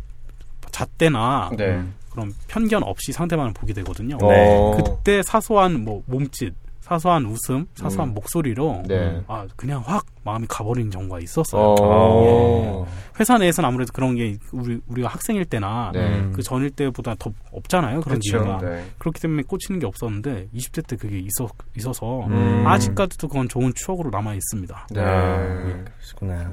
잣대나 0.70 1.50
네. 1.56 1.82
그런 2.10 2.32
편견 2.48 2.82
없이 2.82 3.12
상대방을 3.12 3.52
보게 3.52 3.72
되거든요. 3.74 4.16
네. 4.20 4.26
어. 4.48 4.76
그때 4.76 5.22
사소한 5.22 5.84
뭐 5.84 6.02
몸짓, 6.06 6.52
사소한 6.90 7.24
웃음, 7.24 7.66
사소한 7.76 8.08
음. 8.08 8.14
목소리로 8.14 8.82
네. 8.88 9.22
아 9.28 9.46
그냥 9.54 9.80
확 9.86 10.04
마음이 10.24 10.46
가버리는 10.48 10.90
경우가 10.90 11.20
있었어요. 11.20 11.76
어. 11.78 12.86
회사 13.20 13.38
내에서는 13.38 13.68
아무래도 13.68 13.92
그런 13.92 14.16
게 14.16 14.36
우리 14.50 14.80
우리가 14.88 15.06
학생일 15.06 15.44
때나 15.44 15.92
네. 15.94 16.00
음. 16.00 16.32
그 16.34 16.42
전일 16.42 16.70
때보다 16.70 17.14
더 17.16 17.30
없잖아요. 17.52 18.00
그런 18.00 18.18
그렇죠. 18.18 18.42
기회가 18.42 18.58
네. 18.58 18.84
그렇기 18.98 19.20
때문에 19.20 19.44
꽂히는 19.44 19.78
게 19.78 19.86
없었는데 19.86 20.48
20대 20.52 20.84
때 20.84 20.96
그게 20.96 21.20
있어 21.20 21.48
있어서 21.76 22.26
음. 22.26 22.66
아직까지도 22.66 23.28
그건 23.28 23.48
좋은 23.48 23.72
추억으로 23.76 24.10
남아 24.10 24.34
있습니다. 24.34 24.88
네. 24.90 25.00
아, 25.00 25.84
그러시구나. 25.94 26.50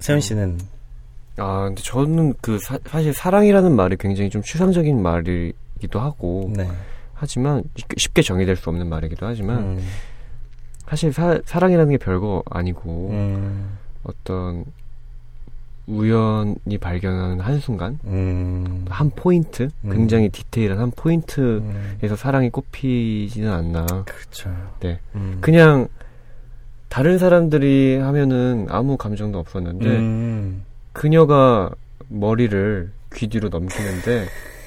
세현 0.00 0.20
씨는 0.20 0.58
아, 1.36 1.66
근데 1.66 1.80
저는 1.80 2.34
그 2.40 2.58
사, 2.58 2.76
사실 2.86 3.14
사랑이라는 3.14 3.70
말이 3.76 3.96
굉장히 3.96 4.30
좀 4.30 4.42
추상적인 4.42 5.00
말이기도 5.00 6.00
하고 6.00 6.50
네. 6.56 6.66
하지만 7.20 7.62
쉽게- 7.76 8.22
정의될 8.22 8.56
수 8.56 8.70
없는 8.70 8.88
말이기도 8.88 9.26
하지만 9.26 9.58
음. 9.58 9.84
사실 10.88 11.12
사, 11.12 11.38
사랑이라는 11.44 11.90
게 11.92 11.98
별거 11.98 12.42
아니고 12.50 13.10
음. 13.12 13.76
어떤 14.04 14.64
우연히 15.86 16.78
발견하는 16.80 17.40
한순간 17.40 17.98
음. 18.04 18.84
한 18.88 19.10
포인트 19.10 19.68
음. 19.84 19.90
굉장히 19.90 20.28
디테일한 20.30 20.78
한 20.78 20.90
포인트에서 20.92 21.60
음. 21.62 22.16
사랑이 22.16 22.48
꼽히지는 22.50 23.52
않나 23.52 23.86
그렇죠. 24.06 24.50
네. 24.80 25.00
음. 25.14 25.38
그냥 25.40 25.88
다른 26.88 27.18
사람들이 27.18 27.98
하면은 27.98 28.66
아무 28.70 28.96
감정도 28.96 29.38
없었는데 29.38 29.86
음. 29.86 30.62
그녀가 30.92 31.70
머리를 32.08 32.90
귀 33.14 33.28
뒤로 33.28 33.48
넘기는데 33.48 34.26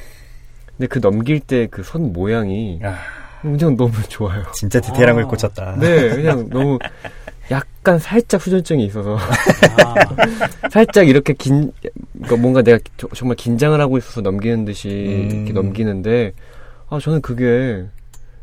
근데 0.84 0.88
그 0.88 1.00
넘길 1.00 1.40
때그손 1.40 2.12
모양이 2.12 2.78
아, 2.84 2.98
그냥 3.42 3.78
너무 3.78 3.92
좋아요. 4.10 4.44
진짜 4.54 4.82
디테일한 4.82 5.16
걸 5.16 5.24
아. 5.24 5.28
꽂혔다. 5.28 5.78
네, 5.80 6.10
그냥 6.10 6.50
너무 6.50 6.78
약간 7.52 8.00
살짝 8.00 8.42
수전증이 8.42 8.86
있어서 8.88 9.18
아, 9.18 9.96
살짝 10.70 11.08
이렇게 11.08 11.32
긴 11.34 11.72
그러니까 12.14 12.36
뭔가 12.36 12.62
내가 12.62 12.80
저- 12.98 13.08
정말 13.16 13.38
긴장을 13.38 13.80
하고 13.80 13.98
있어서 13.98 14.20
넘기는 14.20 14.66
듯이 14.66 14.90
음. 14.90 15.30
이렇게 15.38 15.54
넘기는데 15.54 16.34
아 16.90 17.00
저는 17.00 17.22
그게 17.22 17.86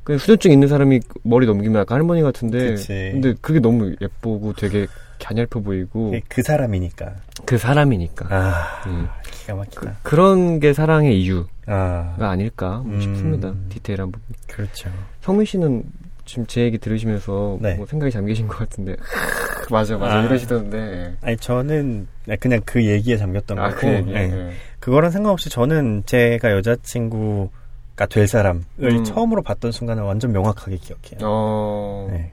그냥 0.02 0.18
수전증 0.18 0.50
있는 0.50 0.66
사람이 0.68 1.00
머리 1.22 1.44
넘기면 1.46 1.80
약간 1.82 1.96
할머니 1.98 2.22
같은데 2.22 2.70
그치. 2.70 3.10
근데 3.12 3.34
그게 3.42 3.60
너무 3.60 3.94
예쁘고 4.00 4.54
되게 4.54 4.86
갸냘퍼 5.22 5.60
보이고 5.60 6.12
그- 6.12 6.20
그 6.28 6.42
사람이니까. 6.42 7.12
그 7.44 7.58
사람이니까 7.58 8.26
아, 8.34 8.82
음. 8.86 9.08
기가 9.30 9.56
막히다. 9.56 9.96
그런 10.02 10.58
게 10.60 10.72
사랑의 10.72 11.20
이유가 11.20 11.48
아, 11.72 12.16
아닐까 12.18 12.82
음. 12.86 13.00
싶습니다 13.00 13.54
디테일한 13.68 14.10
부분 14.10 14.34
그렇죠. 14.48 14.90
성민 15.20 15.46
씨는 15.46 15.84
지금 16.24 16.46
제 16.46 16.62
얘기 16.62 16.78
들으시면서 16.78 17.58
네. 17.60 17.74
뭐 17.74 17.86
생각이 17.86 18.12
잠기신 18.12 18.46
것 18.46 18.58
같은데 18.58 18.96
맞아 19.70 19.96
맞아 19.96 20.18
아. 20.18 20.22
이러시던데 20.24 21.16
아니 21.22 21.36
저는 21.36 22.06
그냥 22.38 22.60
그 22.64 22.84
얘기에 22.84 23.16
잠겼던 23.16 23.58
아 23.58 23.68
거고 23.70 23.80
그 23.80 23.86
얘기 23.88 24.12
네. 24.12 24.26
네. 24.28 24.52
그거랑 24.80 25.10
상관없이 25.10 25.48
저는 25.50 26.04
제가 26.06 26.52
여자친구가 26.52 28.06
될 28.08 28.26
사람을 28.26 28.62
음. 28.80 29.04
처음으로 29.04 29.42
봤던 29.42 29.72
순간을 29.72 30.02
완전 30.02 30.32
명확하게 30.32 30.76
기억해요. 30.76 31.18
어 31.22 32.08
네. 32.10 32.32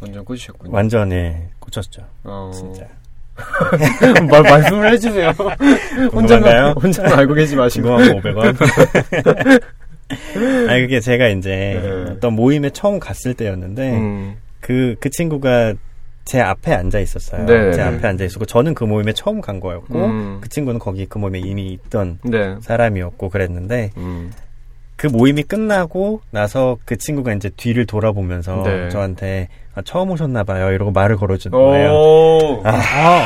완전 0.00 0.24
꽂으셨군요 0.24 0.72
완전 0.72 1.12
예, 1.12 1.48
꽂혔죠. 1.60 2.02
어. 2.24 2.50
진짜. 2.54 2.86
말, 4.30 4.42
말씀을 4.42 4.92
해주세요. 4.92 5.30
혼자만? 6.12 6.72
혼자만 6.72 7.12
알고 7.18 7.34
계지 7.34 7.56
마시고. 7.56 7.88
궁금하면 7.96 8.54
500원. 8.54 9.60
아니 10.68 10.80
그게 10.82 11.00
제가 11.00 11.28
이제 11.28 11.80
네. 11.82 12.12
어떤 12.12 12.32
모임에 12.32 12.70
처음 12.70 12.98
갔을 12.98 13.34
때였는데 13.34 13.92
음, 13.92 14.36
그 14.60 14.96
그 15.00 15.10
친구가 15.10 15.74
제 16.24 16.40
앞에 16.40 16.74
앉아 16.74 16.98
있었어요. 16.98 17.46
네. 17.46 17.72
제 17.72 17.80
앞에 17.80 18.06
앉아 18.06 18.24
있었고 18.24 18.44
저는 18.44 18.74
그 18.74 18.84
모임에 18.84 19.12
처음 19.14 19.40
간 19.40 19.60
거였고 19.60 20.04
음. 20.04 20.38
그 20.42 20.48
친구는 20.50 20.78
거기 20.78 21.06
그 21.06 21.16
모임에 21.18 21.38
이미 21.38 21.72
있던 21.72 22.18
네. 22.22 22.56
사람이었고 22.60 23.30
그랬는데 23.30 23.90
음, 23.96 24.30
그 24.98 25.06
모임이 25.06 25.44
끝나고 25.44 26.20
나서 26.32 26.76
그 26.84 26.96
친구가 26.96 27.32
이제 27.32 27.48
뒤를 27.50 27.86
돌아보면서 27.86 28.62
네. 28.64 28.88
저한테 28.88 29.48
아, 29.76 29.82
처음 29.82 30.10
오셨나 30.10 30.42
봐요 30.42 30.72
이러고 30.72 30.90
말을 30.90 31.16
걸어주는 31.16 31.56
거예요. 31.56 31.92
오, 31.92 32.62
아, 32.64 33.22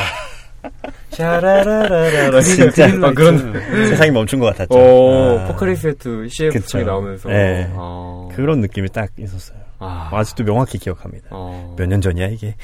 샤라라라라. 1.09 2.41
진짜. 2.41 2.85
아, 2.85 3.11
그런, 3.11 3.53
세상이 3.87 4.11
멈춘 4.11 4.39
것 4.39 4.55
같았죠. 4.55 4.77
오, 4.77 5.39
아, 5.39 5.47
포카리스에트 5.47 6.27
CF. 6.29 6.59
소리 6.67 6.85
나오면서. 6.85 7.29
네. 7.29 7.67
아, 7.75 8.29
그런 8.35 8.61
느낌이 8.61 8.89
딱 8.89 9.09
있었어요. 9.17 9.57
아, 9.79 10.09
아직도 10.13 10.43
명확히 10.43 10.77
기억합니다. 10.77 11.29
어, 11.31 11.75
몇년 11.75 12.01
전이야 12.01 12.27
이게? 12.27 12.55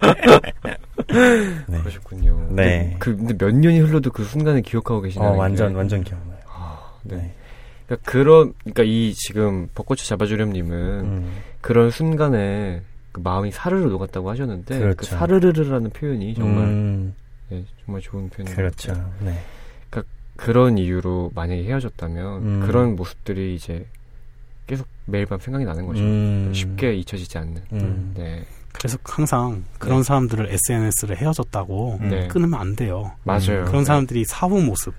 네. 1.68 1.78
그러셨군요. 1.80 2.46
네. 2.48 2.96
근데 2.96 2.96
그, 2.98 3.14
근데 3.14 3.36
몇 3.36 3.54
년이 3.54 3.80
흘러도 3.80 4.10
그 4.10 4.24
순간을 4.24 4.62
기억하고 4.62 5.02
계시나요? 5.02 5.32
어, 5.32 5.36
완전 5.36 5.74
완전 5.74 6.02
기억나요. 6.02 6.38
아, 6.48 6.78
네. 7.02 7.16
네. 7.16 7.34
그러니까 7.90 8.10
그런, 8.10 8.54
그러니까 8.60 8.82
이 8.84 9.12
지금 9.14 9.68
벚꽃을 9.74 10.04
잡아주렴님은 10.04 10.70
음. 11.00 11.32
그런 11.60 11.90
순간에 11.90 12.82
그 13.12 13.20
마음이 13.20 13.50
사르르 13.50 13.88
녹았다고 13.88 14.30
하셨는데 14.30 14.74
그 14.78 14.80
그렇죠. 14.80 15.16
사르르르라는 15.16 15.90
표현이 15.90 16.34
정말 16.34 16.64
음, 16.64 17.14
네, 17.48 17.64
정말 17.84 18.00
좋은 18.00 18.28
표현인 18.28 18.54
것 18.54 18.56
그렇죠. 18.56 18.92
같아요. 18.92 19.12
네. 19.20 19.38
그런 20.40 20.78
이유로 20.78 21.32
만약에 21.34 21.64
헤어졌다면 21.64 22.42
음. 22.42 22.60
그런 22.66 22.96
모습들이 22.96 23.54
이제 23.54 23.86
계속 24.66 24.86
매일 25.04 25.26
밤 25.26 25.38
생각이 25.38 25.66
나는 25.66 25.84
거죠. 25.84 26.00
음. 26.02 26.50
쉽게 26.54 26.94
잊혀지지 26.94 27.36
않는. 27.36 27.62
음. 27.74 28.14
네, 28.16 28.46
그래서 28.72 28.96
항상 29.04 29.64
그런 29.78 29.98
네. 29.98 30.02
사람들을 30.04 30.48
SNS를 30.50 31.18
헤어졌다고 31.18 31.98
음. 32.00 32.08
네. 32.08 32.28
끊으면 32.28 32.58
안 32.58 32.74
돼요. 32.74 33.12
맞아요. 33.24 33.66
그런 33.66 33.84
사람들이 33.84 34.24
사후 34.24 34.62
모습, 34.62 34.94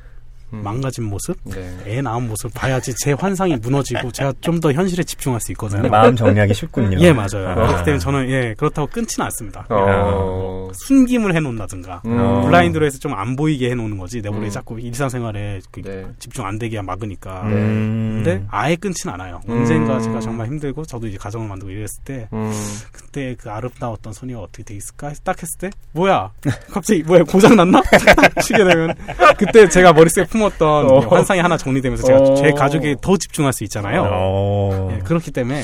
음. 0.54 0.62
망가진 0.64 1.04
모습, 1.06 1.38
네. 1.46 1.76
애 1.88 2.02
낳은 2.02 2.28
모습 2.28 2.54
봐야지 2.54 2.94
제 2.98 3.14
환상이 3.14 3.56
무너지고 3.58 4.12
제가 4.12 4.34
좀 4.42 4.62
더 4.62 4.72
현실에 4.72 5.04
집중할 5.04 5.40
수 5.42 5.52
있거든요. 5.54 5.90
마음 5.90 6.16
정리하기 6.16 6.54
쉽군요. 6.54 7.00
예, 7.00 7.12
맞아요. 7.12 7.50
아. 7.50 7.56
그렇기 7.56 7.84
때문에 7.84 7.98
저는 7.98 8.30
예 8.30 8.54
그렇다고 8.56 8.88
끊지는 8.88 9.26
않습니다. 9.26 9.66
어. 9.70 10.70
숨김을 10.86 11.34
해놓는다든가 11.36 12.02
음. 12.06 12.18
어. 12.20 12.42
블라인드로 12.46 12.86
해서 12.86 13.00
좀 13.00 13.12
안 13.12 13.36
보이게 13.36 13.70
해놓는 13.72 13.98
거지. 13.98 14.22
내 14.22 14.30
머리에 14.30 14.48
음. 14.48 14.50
자꾸 14.50 14.80
일상생활에 14.80 15.60
그 15.72 15.82
네. 15.82 16.06
집중 16.20 16.46
안 16.46 16.58
되게 16.58 16.82
막으니까. 16.82 17.42
음. 17.44 18.22
근데 18.24 18.44
아예 18.50 18.76
끊진 18.76 19.10
않아요. 19.12 19.42
음. 19.50 19.60
언젠가 19.60 20.00
제가 20.00 20.20
정말 20.22 20.48
힘들고 20.48 20.86
저도 20.86 21.08
이제 21.08 21.18
가정을 21.18 21.48
만들고 21.48 21.72
이랬을 21.72 22.04
때 22.06 22.28
음. 22.34 22.52
그때 22.92 23.36
그 23.38 23.50
아름다웠던 23.52 24.14
소녀가 24.14 24.44
어떻게 24.44 24.64
돼 24.64 24.76
있을까? 24.76 25.12
딱 25.24 25.42
했을 25.42 25.58
때 25.60 25.70
뭐야? 25.92 26.32
갑자기 26.72 27.04
뭐야 27.04 27.24
고장 27.24 27.56
났나? 27.56 27.82
치게 28.44 28.64
되면 28.64 28.96
그때 29.38 29.68
제가 29.68 29.94
머릿속에 29.94 30.26
품 30.28 30.41
었던 30.44 30.90
어. 30.90 31.00
환상이 31.00 31.40
하나 31.40 31.58
정리되면서 31.58 32.04
제가 32.06 32.20
어. 32.20 32.36
제 32.36 32.52
가족에 32.52 32.96
더 33.02 33.18
집중할 33.18 33.54
수 33.54 33.64
있잖아요. 33.66 34.08
어. 34.12 34.90
예, 34.96 35.00
그렇기 35.00 35.32
때문에 35.32 35.62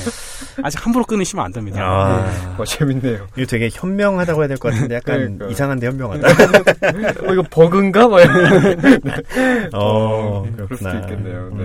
아직 0.62 0.84
함부로 0.84 1.04
끊으시면 1.04 1.44
안 1.44 1.52
됩니다. 1.52 1.80
아. 1.82 2.54
어, 2.58 2.64
재밌네요. 2.64 3.26
이거 3.36 3.46
되게 3.46 3.68
현명하다고 3.72 4.40
해야 4.42 4.48
될 4.48 4.58
것 4.58 4.72
같은데 4.72 4.96
약간 4.96 5.16
그러니까. 5.18 5.46
이상한데 5.48 5.86
현명하다. 5.86 6.28
어, 7.28 7.32
이거 7.32 7.42
버그인가? 7.50 8.08
막 8.08 8.20
어, 9.72 10.44
네, 10.46 10.64
그럴. 10.64 10.76
수도 10.78 10.90
있겠네요. 10.90 11.50
네. 11.56 11.64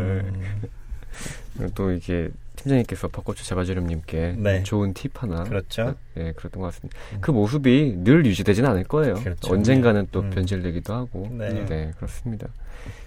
음, 1.60 1.70
또 1.76 1.92
이게 1.92 2.30
팀장님께서 2.64 3.10
벚꽃을 3.10 3.44
잡아주렴님께 3.44 4.36
네. 4.38 4.64
좋은 4.64 4.94
팁 4.94 5.22
하나. 5.22 5.44
그렇죠. 5.44 5.96
네, 6.16 6.32
그랬던 6.34 6.62
것 6.62 6.68
같습니다. 6.68 6.98
음. 7.14 7.18
그 7.22 7.32
모습이 7.32 7.98
늘 8.04 8.26
유지되지는 8.26 8.70
않을 8.72 8.86
거예요. 8.86 9.16
그렇죠. 9.16 9.54
언젠가는 9.54 10.08
또 10.12 10.22
음. 10.22 10.30
변질되기도 10.30 10.94
하고. 10.94 11.28
네. 11.32 11.66
네, 11.66 11.92
그렇습니다. 11.98 12.48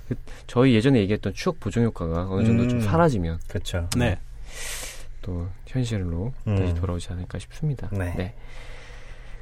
그, 0.08 0.14
저희 0.46 0.74
예전에 0.74 1.00
얘기했던 1.00 1.34
추억 1.34 1.58
보정 1.58 1.84
효과가 1.84 2.28
어느 2.30 2.44
정도 2.44 2.68
좀 2.68 2.78
음. 2.78 2.80
사라지면 2.80 3.38
그렇죠. 3.48 3.88
네. 3.96 4.18
또 5.22 5.48
현실로 5.66 6.32
음. 6.46 6.56
다시 6.56 6.74
돌아오지 6.74 7.12
않을까 7.12 7.38
싶습니다. 7.38 7.88
네. 7.92 8.34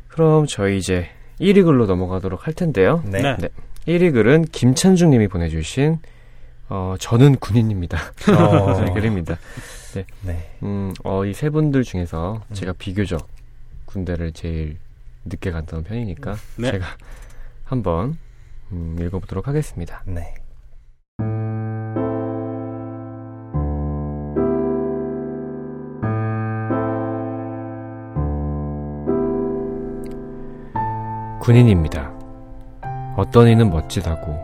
그럼 0.08 0.46
저희 0.46 0.78
이제 0.78 1.08
1위 1.40 1.64
글로 1.64 1.86
넘어가도록 1.86 2.46
할 2.46 2.54
텐데요. 2.54 3.02
네. 3.04 3.20
네. 3.20 3.36
네. 3.36 3.48
1위 3.86 4.12
글은 4.12 4.46
김찬중 4.46 5.10
님이 5.10 5.28
보내주신 5.28 5.98
어, 6.68 6.94
저는 6.98 7.36
군인입니다. 7.36 7.98
어. 8.38 8.92
글입니다. 8.94 9.36
네. 10.22 10.56
음, 10.62 10.92
어, 11.04 11.24
이 11.24 11.32
세 11.34 11.50
분들 11.50 11.84
중에서 11.84 12.42
음. 12.48 12.54
제가 12.54 12.72
비교적 12.72 13.28
군대를 13.86 14.32
제일 14.32 14.78
늦게 15.24 15.50
갔던 15.52 15.84
편이니까 15.84 16.36
네. 16.56 16.72
제가 16.72 16.86
한번 17.64 18.18
음, 18.72 18.96
읽어보도록 19.00 19.46
하겠습니다. 19.46 20.02
네. 20.06 20.34
군인입니다. 31.40 32.10
어떤 33.16 33.48
이는 33.48 33.70
멋지다고, 33.70 34.34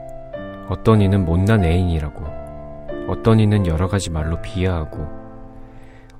어떤 0.71 1.01
이는 1.03 1.25
못난 1.25 1.65
애인이라고, 1.65 2.25
어떤 3.09 3.41
이는 3.41 3.67
여러 3.67 3.89
가지 3.89 4.09
말로 4.09 4.41
비하하고, 4.41 5.05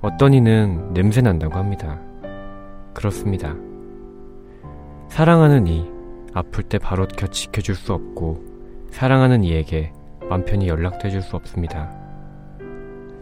어떤 0.01 0.33
이는 0.33 0.93
냄새 0.93 1.21
난다고 1.21 1.55
합니다. 1.55 1.97
그렇습니다. 2.93 3.55
사랑하는 5.07 5.67
이, 5.67 5.87
아플 6.33 6.63
때 6.63 6.77
바로 6.79 7.07
곁 7.07 7.31
지켜줄 7.31 7.75
수 7.75 7.93
없고, 7.93 8.43
사랑하는 8.89 9.45
이에게 9.45 9.93
맘 10.29 10.43
편히 10.43 10.67
연락도 10.67 11.09
수 11.21 11.37
없습니다. 11.37 11.89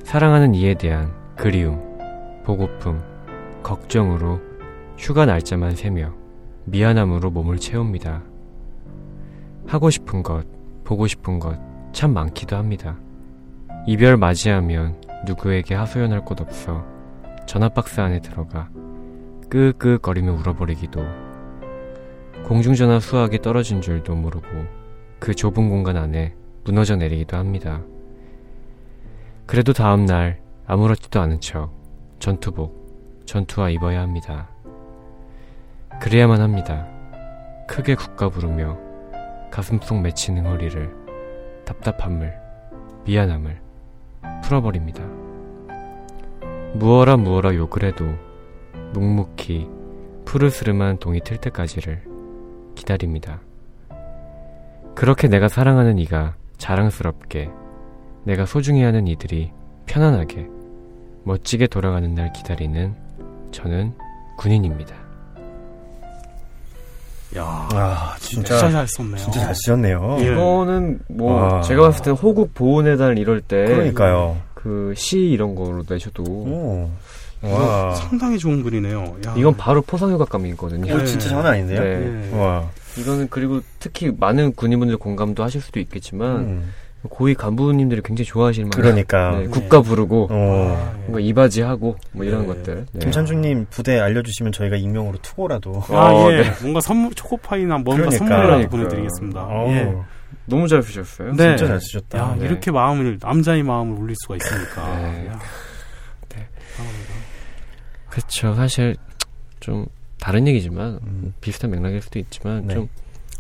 사랑하는 0.02 0.56
이에 0.56 0.74
대한 0.74 1.14
그리움, 1.36 1.80
보고픔, 2.44 3.00
걱정으로 3.62 4.40
휴가 4.98 5.28
날짜만 5.28 5.76
세며 5.76 6.12
미안함으로 6.66 7.30
몸을 7.30 7.58
채웁니다. 7.58 8.24
하고 9.68 9.92
싶은 9.92 10.24
것, 10.24 10.59
보고 10.90 11.06
싶은 11.08 11.40
것 11.40 11.70
참 11.92 12.14
많기도 12.14 12.56
합니다. 12.56 12.98
이별 13.86 14.18
맞이하면 14.18 15.02
누구에게 15.26 15.76
하소연할 15.76 16.24
곳 16.24 16.40
없어 16.42 16.86
전화박스 17.46 18.00
안에 18.00 18.22
들어가 18.22 18.70
끄끄거리며 19.50 20.34
울어버리기도 20.34 21.02
공중전화 22.46 23.00
수학이 23.00 23.40
떨어진 23.42 23.82
줄도 23.82 24.16
모르고 24.16 24.48
그 25.20 25.34
좁은 25.34 25.70
공간 25.70 25.98
안에 25.98 26.36
무너져 26.64 26.96
내리기도 26.96 27.38
합니다. 27.38 27.82
그래도 29.46 29.74
다음날 29.74 30.40
아무렇지도 30.68 31.20
않은 31.22 31.42
척 31.42 31.72
전투복, 32.20 33.24
전투화 33.26 33.70
입어야 33.70 34.02
합니다. 34.02 34.50
그래야만 36.00 36.42
합니다. 36.42 36.88
크게 37.68 37.96
국가 37.96 38.30
부르며 38.30 38.89
가슴 39.52 39.80
속 39.82 40.02
맺히는 40.02 40.46
허리를 40.46 40.96
답답함을, 41.66 42.34
미안함을 43.06 43.62
풀어버립니다. 44.44 45.04
무어라 46.76 47.18
무어라 47.18 47.56
욕을 47.56 47.84
해도 47.84 48.06
묵묵히 48.94 49.68
푸르스름한 50.26 51.00
동이 51.00 51.20
틀 51.22 51.38
때까지를 51.38 52.04
기다립니다. 52.76 53.42
그렇게 54.96 55.28
내가 55.28 55.48
사랑하는 55.48 55.98
이가 55.98 56.36
자랑스럽게 56.58 57.50
내가 58.26 58.46
소중히 58.46 58.84
하는 58.84 59.08
이들이 59.08 59.52
편안하게 59.86 60.48
멋지게 61.24 61.68
돌아가는 61.68 62.14
날 62.14 62.32
기다리는 62.34 62.96
저는 63.52 63.94
군인입니다. 64.38 65.09
야, 67.38 67.44
아, 67.74 68.16
진짜, 68.20 68.58
진짜, 68.58 68.72
잘 68.72 68.88
썼네요. 68.88 69.18
진짜 69.18 69.40
잘 69.42 69.56
쓰셨네요. 69.56 70.18
예. 70.22 70.32
이거는 70.34 71.00
뭐 71.10 71.34
와. 71.34 71.62
제가 71.62 71.84
봤을 71.84 72.04
때는 72.04 72.18
호국 72.18 72.54
보훈의 72.56 72.98
달 72.98 73.18
이럴 73.20 73.42
때 73.42 73.66
그러니까요. 73.66 74.38
그 74.56 74.94
시 74.98 75.20
이런 75.20 75.54
거로 75.56 75.84
내셔도 75.88 76.24
오. 76.24 76.90
와. 77.42 77.94
상당히 77.96 78.38
좋은 78.38 78.64
글이네요. 78.64 79.16
야. 79.28 79.34
이건 79.38 79.56
바로 79.56 79.82
포상효과감이거든요. 79.82 80.88
이거 80.94 81.06
진짜 81.06 81.30
장난 81.30 81.54
아닌데요? 81.54 81.82
네. 81.82 82.30
예. 82.34 82.36
와. 82.38 82.68
이거는 82.98 83.28
그리고 83.30 83.62
특히 83.80 84.12
많은 84.18 84.54
군인분들 84.56 84.98
공감도 84.98 85.44
하실 85.44 85.62
수도 85.62 85.80
있겠지만 85.80 86.36
음. 86.40 86.74
고위 87.08 87.34
간부님들이 87.34 88.02
굉장히 88.04 88.26
좋아하실 88.26 88.66
만한 88.66 88.82
그러니까. 88.82 89.40
네, 89.40 89.48
국가 89.48 89.82
부르고 89.82 90.28
어. 90.30 90.76
아, 90.78 90.94
예. 90.98 91.02
뭔가 91.04 91.20
이바지 91.22 91.62
하고 91.62 91.96
뭐 92.12 92.26
이런 92.26 92.42
네. 92.42 92.48
것들. 92.48 92.86
네. 92.92 93.00
김찬중님 93.00 93.68
부대 93.70 94.00
알려주시면 94.00 94.52
저희가 94.52 94.76
익명으로 94.76 95.18
투고라도. 95.22 95.82
아, 95.90 96.12
어, 96.12 96.32
예. 96.34 96.42
네. 96.42 96.52
뭔가 96.62 96.82
선물, 96.82 97.14
초코파이나 97.14 97.78
뭔가 97.78 98.10
그러니까. 98.10 98.18
선물이라도 98.18 98.48
그러니까. 98.50 98.70
보내드리겠습니다. 98.70 99.42
어. 99.42 99.68
예. 99.70 99.96
너무 100.46 100.68
잘 100.68 100.84
쓰셨어요. 100.84 101.34
네. 101.34 101.56
진짜 101.56 101.68
잘 101.68 101.80
쓰셨다. 101.80 102.18
야, 102.18 102.36
네. 102.38 102.46
이렇게 102.46 102.72
마음을, 102.72 103.18
남자의 103.22 103.64
마음을 103.64 103.98
울릴 103.98 104.16
수가 104.20 104.36
있으니까. 104.36 105.00
네. 105.00 105.28
야. 105.28 105.40
네. 106.36 106.48
그렇죠. 108.10 108.54
사실 108.56 108.96
좀 109.60 109.86
다른 110.20 110.48
얘기지만 110.48 111.00
음. 111.04 111.34
비슷한 111.40 111.72
맥락일 111.72 112.02
수도 112.02 112.20
있지만 112.20 112.66
네. 112.68 112.74
좀 112.74 112.90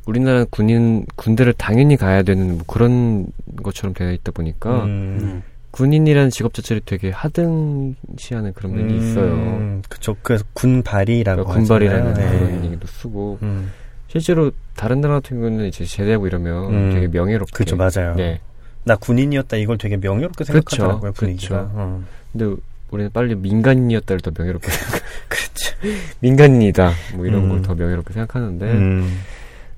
우리나라 0.09 0.43
군인 0.49 1.05
군대를 1.15 1.53
당연히 1.53 1.95
가야 1.95 2.23
되는 2.23 2.55
뭐 2.55 2.63
그런 2.65 3.27
것처럼 3.61 3.93
되어 3.93 4.11
있다 4.11 4.31
보니까 4.31 4.83
음. 4.85 5.19
음. 5.21 5.43
군인이라는 5.71 6.31
직업 6.31 6.55
자체를 6.55 6.81
되게 6.83 7.11
하등시하는 7.11 8.53
그런 8.53 8.75
면이 8.75 8.97
있어요. 8.97 9.33
음, 9.33 9.83
그쵸. 9.87 10.15
그래서 10.23 10.43
군발이라고 10.53 11.43
그러니까 11.43 11.53
군발이라는 11.59 12.09
하잖아요. 12.11 12.39
그런 12.39 12.61
네. 12.61 12.67
얘기도 12.67 12.87
쓰고 12.87 13.37
음, 13.43 13.71
실제로 14.07 14.51
다른 14.75 14.99
나라 14.99 15.15
같은 15.19 15.39
경우는 15.39 15.67
이제 15.67 15.85
제대하고 15.85 16.25
이러면 16.25 16.73
음. 16.73 16.93
되게 16.93 17.07
명예롭게 17.07 17.51
그쵸, 17.53 17.75
맞아요. 17.75 18.15
네. 18.15 18.39
나 18.83 18.95
군인이었다 18.95 19.57
이걸 19.57 19.77
되게 19.77 19.97
명예롭게 19.97 20.43
생각하더라고요, 20.43 21.11
그쵸, 21.11 21.19
분위기가. 21.19 21.69
어. 21.73 22.03
근데 22.31 22.55
우리는 22.89 23.11
빨리 23.13 23.35
민간인이었다를 23.35 24.21
더 24.21 24.31
명예롭게 24.35 24.69
생각. 24.71 25.01
그렇죠. 25.29 25.75
민간인이다. 26.21 26.93
뭐 27.15 27.27
이런 27.27 27.43
음. 27.43 27.49
걸더 27.49 27.75
명예롭게 27.75 28.13
생각하는데 28.13 28.65
음. 28.65 29.19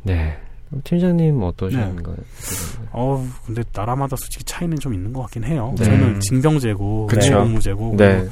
네. 0.04 0.38
팀장님 0.84 1.42
어떠신가요? 1.44 2.16
어우, 2.94 3.26
근데 3.46 3.62
나라마다 3.74 4.16
솔직히 4.16 4.44
차이는 4.46 4.80
좀 4.80 4.94
있는 4.94 5.12
것 5.12 5.22
같긴 5.24 5.44
해요. 5.44 5.74
네. 5.78 5.84
저는 5.86 6.20
징병제고, 6.22 7.08
그쵸. 7.08 7.40
공무제고, 7.40 7.96
네. 7.98 8.26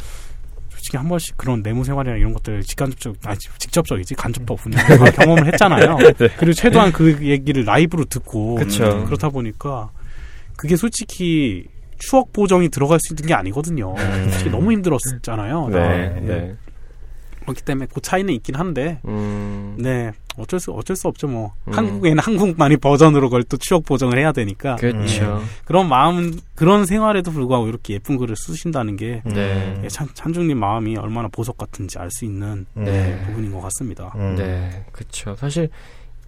솔직히 0.70 0.96
한 0.98 1.10
번씩 1.10 1.38
그런 1.38 1.62
내무 1.62 1.84
생활이나 1.84 2.16
이런 2.16 2.34
것들 2.34 2.62
직간접적, 2.62 3.16
아, 3.26 3.36
직접적이지 3.36 4.16
간접도 4.16 4.54
없으냐 4.54 4.78
경험을 5.12 5.48
했잖아요. 5.48 5.98
그리고 6.40 6.54
최소한 6.54 6.92
그 6.94 7.18
얘기를 7.22 7.66
라이브로 7.66 8.06
듣고 8.06 8.56
네. 8.60 8.66
그쵸. 8.66 8.86
음, 8.86 9.06
그렇다 9.06 9.30
보니까 9.30 9.90
그게 10.56 10.78
솔직히 10.78 11.66
추억 11.98 12.32
보정이 12.32 12.70
들어갈 12.70 12.98
수 13.02 13.14
있는 13.14 13.28
게 13.28 13.34
아니거든요. 13.34 13.94
음. 13.98 14.30
솔직히 14.30 14.50
너무 14.50 14.72
힘들었잖아요. 14.72 15.68
네. 15.68 16.56
다. 17.50 17.54
네. 17.54 17.54
그렇기 17.54 17.62
때문에 17.64 17.88
그 17.94 18.02
차이는 18.02 18.34
있긴 18.36 18.56
한데 18.56 19.00
음, 19.06 19.76
네 19.78 20.12
어쩔 20.38 20.60
수 20.60 20.72
어쩔 20.72 20.96
수 20.96 21.08
없죠 21.08 21.28
뭐 21.28 21.54
음. 21.68 21.74
한국에는 21.74 22.20
한국만이 22.20 22.78
버전으로 22.78 23.30
그걸 23.30 23.44
또 23.44 23.58
추억 23.58 23.84
보정을 23.86 24.18
해야 24.18 24.32
되니까 24.32 24.76
그렇죠. 24.78 25.42
그런 25.66 25.90
마음 25.90 26.40
그런 26.56 26.86
생활에도 26.86 27.32
불구하고 27.32 27.68
이렇게 27.68 27.94
예쁜 27.96 28.18
글을 28.18 28.36
쓰신다는 28.38 28.96
게 28.96 29.22
네. 29.26 29.80
예, 29.84 29.88
찬, 29.90 30.08
찬중님 30.14 30.58
마음이 30.58 30.96
얼마나 30.98 31.28
보석 31.28 31.58
같은지 31.58 31.98
알 32.00 32.10
수 32.12 32.26
있는 32.26 32.66
네. 32.74 33.20
부분인 33.26 33.52
것 33.52 33.62
같습니다. 33.62 34.12
음. 34.16 34.36
네, 34.38 34.86
그렇죠. 34.92 35.36
사실 35.38 35.70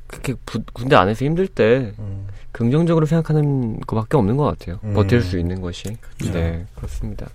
그렇게 0.07 0.33
부- 0.45 0.61
군대 0.73 0.95
안에서 0.95 1.23
힘들 1.25 1.47
때 1.47 1.93
음. 1.99 2.27
긍정적으로 2.51 3.05
생각하는 3.05 3.79
것밖에 3.81 4.17
없는 4.17 4.35
것 4.35 4.43
같아요. 4.43 4.77
음. 4.83 4.93
버틸 4.93 5.21
수 5.21 5.39
있는 5.39 5.61
것이. 5.61 5.95
그렇죠. 6.01 6.33
네, 6.37 6.65
그렇습니다. 6.75 7.27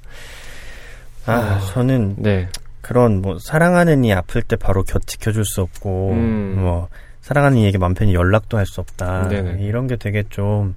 아, 1.24 1.58
저는 1.72 2.16
네, 2.18 2.48
그런 2.86 3.20
뭐 3.20 3.36
사랑하는 3.40 4.04
이 4.04 4.12
아플 4.12 4.42
때 4.42 4.54
바로 4.54 4.84
곁 4.84 5.04
지켜줄 5.08 5.44
수 5.44 5.60
없고 5.60 6.12
음. 6.12 6.54
뭐 6.60 6.88
사랑하는 7.20 7.58
이에게 7.58 7.78
맘 7.78 7.94
편히 7.94 8.14
연락도 8.14 8.56
할 8.56 8.64
수 8.64 8.80
없다. 8.80 9.26
네네. 9.28 9.64
이런 9.64 9.88
게 9.88 9.96
되게 9.96 10.22
좀 10.30 10.76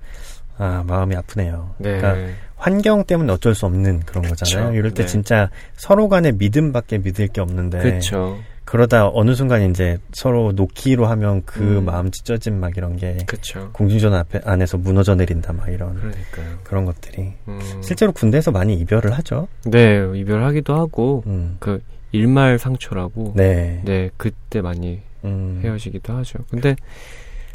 아, 0.58 0.84
마음이 0.88 1.16
아프네요. 1.16 1.76
네, 1.78 2.00
그러니까 2.00 2.34
환경 2.56 3.04
때문에 3.04 3.32
어쩔 3.32 3.54
수 3.54 3.68
없는 3.68 4.00
그런 4.08 4.24
거잖아요. 4.28 4.74
이럴 4.74 4.92
때 4.92 5.04
네. 5.04 5.08
진짜 5.08 5.52
서로 5.76 6.10
간의 6.10 6.34
믿음밖에 6.34 6.98
믿을 6.98 7.28
게 7.28 7.42
없는데 7.42 7.78
그렇죠, 7.78 8.40
그러다 8.66 9.10
어느 9.14 9.36
순간 9.36 9.70
이제 9.70 10.00
서로 10.12 10.52
놓기로 10.52 11.06
하면 11.06 11.44
그 11.46 11.78
음. 11.78 11.86
마음 11.86 12.10
찢어짐 12.10 12.60
막 12.60 12.76
이런 12.76 12.98
게 12.98 13.18
그렇죠. 13.28 13.70
공중전 13.74 14.16
앞에 14.16 14.42
안에서 14.46 14.78
무너져 14.80 15.14
내린다 15.14 15.54
막 15.54 15.70
이런 15.70 15.94
그러니까요. 15.94 16.58
그런 16.64 16.86
것들이 16.86 17.34
음. 17.48 17.60
실제로 17.84 18.12
군대에서 18.12 18.50
많이 18.50 18.74
이별을 18.80 19.12
하죠. 19.12 19.48
네, 19.66 20.02
이별하기도 20.16 20.74
하고 20.76 21.24
음. 21.28 21.58
그 21.60 21.80
일말 22.12 22.60
상처라고. 22.60 23.34
네, 23.36 23.82
네. 23.86 24.10
그때 24.18 24.62
많이 24.62 25.00
음. 25.24 25.60
헤어지기도 25.64 26.14
하죠. 26.14 26.40
근데 26.50 26.76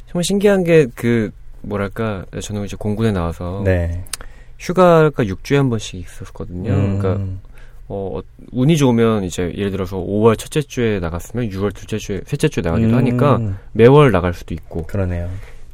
정말 0.07 0.25
신기한 0.25 0.65
게 0.65 0.87
그 0.95 1.31
뭐랄까 1.65 2.25
저는 2.41 2.65
이제 2.65 2.77
공군에 2.79 3.13
나와서 3.13 3.63
네. 3.65 4.05
휴가가 4.59 5.25
6주에 5.25 5.57
한 5.57 5.71
번씩 5.71 6.01
있었거든요. 6.01 6.73
음. 6.73 6.99
그러니까 6.99 7.25
어, 7.89 8.19
어, 8.19 8.23
운이 8.53 8.77
좋으면 8.77 9.25
이제 9.25 9.53
예를 9.57 9.71
들어서 9.71 9.97
5월 9.97 10.39
첫째 10.39 10.63
주에 10.63 11.01
나갔으면 11.01 11.51
6월 11.51 11.75
둘째 11.75 11.99
주에 11.99 12.21
셋째 12.25 12.49
주에 12.49 12.63
나가기도 12.63 12.91
음. 12.91 12.95
하니까 12.95 13.41
매월 13.73 14.11
나갈 14.11 14.33
수도 14.33 14.55
있고. 14.55 14.85
그러네요. 14.87 15.29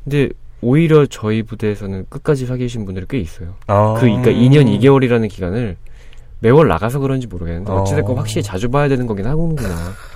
근데 0.04 0.28
오히려 0.60 1.06
저희 1.06 1.42
부대에서는 1.42 2.06
끝까지 2.08 2.46
사귀신 2.46 2.84
분들이 2.84 3.06
꽤 3.08 3.18
있어요. 3.18 3.54
아. 3.66 3.94
그 3.94 4.02
그러니까 4.02 4.30
2년 4.30 4.66
2개월이라는 4.80 5.28
기간을 5.28 5.76
매월 6.40 6.68
나가서 6.68 6.98
그런지 7.00 7.26
모르겠는데 7.26 7.70
어. 7.70 7.82
어찌됐건 7.82 8.16
확실히 8.16 8.42
자주 8.42 8.68
봐야 8.70 8.88
되는 8.88 9.06
거긴 9.06 9.26
하구나. 9.26 9.62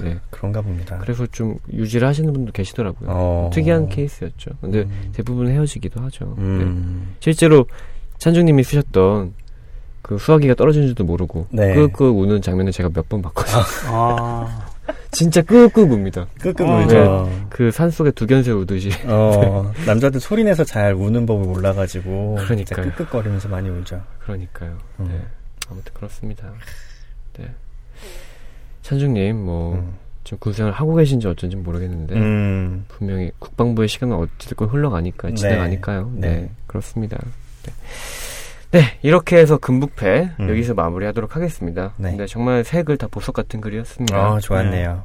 네. 0.03 0.19
그런가 0.31 0.61
봅니다. 0.63 0.99
그래서 1.01 1.27
좀 1.31 1.57
유지를 1.73 2.09
하시는 2.09 2.33
분도 2.33 2.51
계시더라고요. 2.53 3.09
어. 3.13 3.51
특이한 3.53 3.89
케이스였죠. 3.89 4.51
근데 4.61 4.81
음. 4.81 5.11
대부분 5.15 5.49
헤어지기도 5.49 6.01
하죠. 6.03 6.35
네. 6.39 6.43
음. 6.45 7.15
실제로 7.21 7.67
찬중님이 8.19 8.63
쓰셨던 8.63 9.35
그 10.01 10.19
수화기가 10.19 10.55
떨어진 10.55 10.83
줄도 10.87 11.05
모르고 11.05 11.47
네. 11.51 11.75
끄끄 11.75 12.05
우는 12.09 12.43
장면을 12.43 12.73
제가 12.73 12.91
몇 12.95 13.07
번 13.09 13.21
봤거든요. 13.23 13.63
아, 13.89 14.67
진짜 15.11 15.41
끄끄 15.43 15.81
웁니다. 15.83 16.27
끄끄 16.41 16.63
어, 16.63 16.79
울죠. 16.85 17.31
그 17.51 17.71
산 17.71 17.91
속에 17.91 18.11
두견새 18.11 18.51
우듯이. 18.53 18.91
어, 19.07 19.71
남자들 19.87 20.21
소리 20.21 20.45
내서 20.45 20.63
잘 20.65 20.93
우는 20.95 21.25
법을 21.27 21.47
몰라가지고 21.47 22.37
진짜 22.47 22.75
그러니까요. 22.77 22.93
끄끄거리면서 22.97 23.49
많이 23.49 23.69
울죠. 23.71 24.01
그러니까요. 24.21 24.73
음. 25.01 25.07
네. 25.09 25.21
아무튼 25.71 25.93
그렇습니다. 25.95 26.53
네. 27.39 27.51
찬중님 28.83 29.45
뭐 29.45 29.75
음. 29.75 29.95
지금 30.25 30.39
군생활 30.39 30.73
하고 30.73 30.95
계신지 30.95 31.27
어쩐지 31.27 31.57
모르겠는데 31.57 32.15
음. 32.17 32.85
분명히 32.89 33.31
국방부의 33.39 33.89
시간은 33.89 34.17
어찌됐건 34.17 34.69
흘러가니까 34.69 35.29
네. 35.29 35.35
진행하니까요. 35.35 36.13
네. 36.15 36.29
네. 36.29 36.51
그렇습니다. 36.67 37.19
네. 37.63 37.73
네, 38.73 38.99
이렇게 39.03 39.37
해서 39.37 39.57
금북패 39.57 40.31
음. 40.41 40.49
여기서 40.49 40.75
마무리 40.75 41.07
하도록 41.07 41.37
하겠습니다. 41.37 41.95
네. 41.97 42.11
근데 42.11 42.27
정말 42.27 42.65
새글다 42.65 43.07
보석 43.07 43.35
같은 43.35 43.61
글이었습니다. 43.61 44.17
아, 44.17 44.41
좋았네요. 44.41 45.05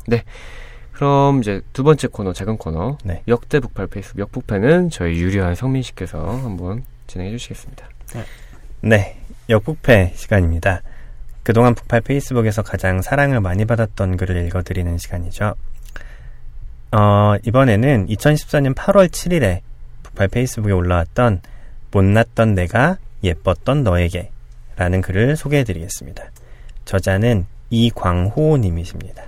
그럼 0.93 1.39
이제 1.39 1.61
두 1.71 1.83
번째 1.83 2.07
코너, 2.07 2.33
작은 2.33 2.57
코너 2.57 2.97
네. 3.03 3.21
역대 3.27 3.59
북팔 3.59 3.87
페이스북 3.87 4.19
역북패는 4.19 4.89
저희 4.89 5.19
유리한 5.19 5.53
성민 5.55 5.83
씨께서 5.83 6.19
한번 6.39 6.83
진행해 7.07 7.31
주시겠습니다. 7.31 7.87
네. 8.81 9.18
역북패 9.49 10.13
시간입니다. 10.15 10.81
그동안 11.43 11.73
북팔 11.73 12.01
페이스북에서 12.01 12.61
가장 12.61 13.01
사랑을 13.01 13.41
많이 13.41 13.65
받았던 13.65 14.17
글을 14.17 14.45
읽어드리는 14.45 14.97
시간이죠. 14.97 15.55
어, 16.91 17.35
이번에는 17.43 18.07
2014년 18.07 18.75
8월 18.75 19.07
7일에 19.09 19.61
북팔 20.03 20.27
페이스북에 20.27 20.71
올라왔던 20.71 21.41
못났던 21.91 22.53
내가 22.53 22.97
예뻤던 23.23 23.83
너에게 23.83 24.31
라는 24.75 25.01
글을 25.01 25.35
소개해드리겠습니다. 25.35 26.23
저자는 26.85 27.45
이광호 27.69 28.57
님이십니다. 28.57 29.23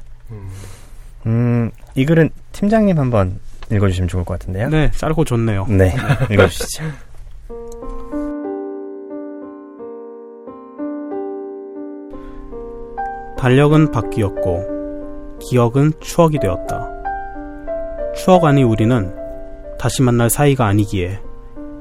음, 1.25 1.71
이 1.95 2.05
글은 2.05 2.29
팀장님 2.51 2.97
한번 2.97 3.39
읽어주시면 3.71 4.07
좋을 4.07 4.23
것 4.23 4.39
같은데요. 4.39 4.69
네, 4.69 4.91
짧고 4.91 5.25
좋네요. 5.25 5.65
네, 5.67 5.93
읽어주시죠. 6.29 6.84
달력은 13.41 13.89
바뀌었고 13.89 15.39
기억은 15.39 15.93
추억이 15.99 16.38
되었다. 16.38 16.88
추억 18.13 18.45
아니 18.45 18.62
우리는 18.62 19.12
다시 19.80 20.04
만날 20.04 20.30
사이가 20.30 20.67
아니기에 20.67 21.19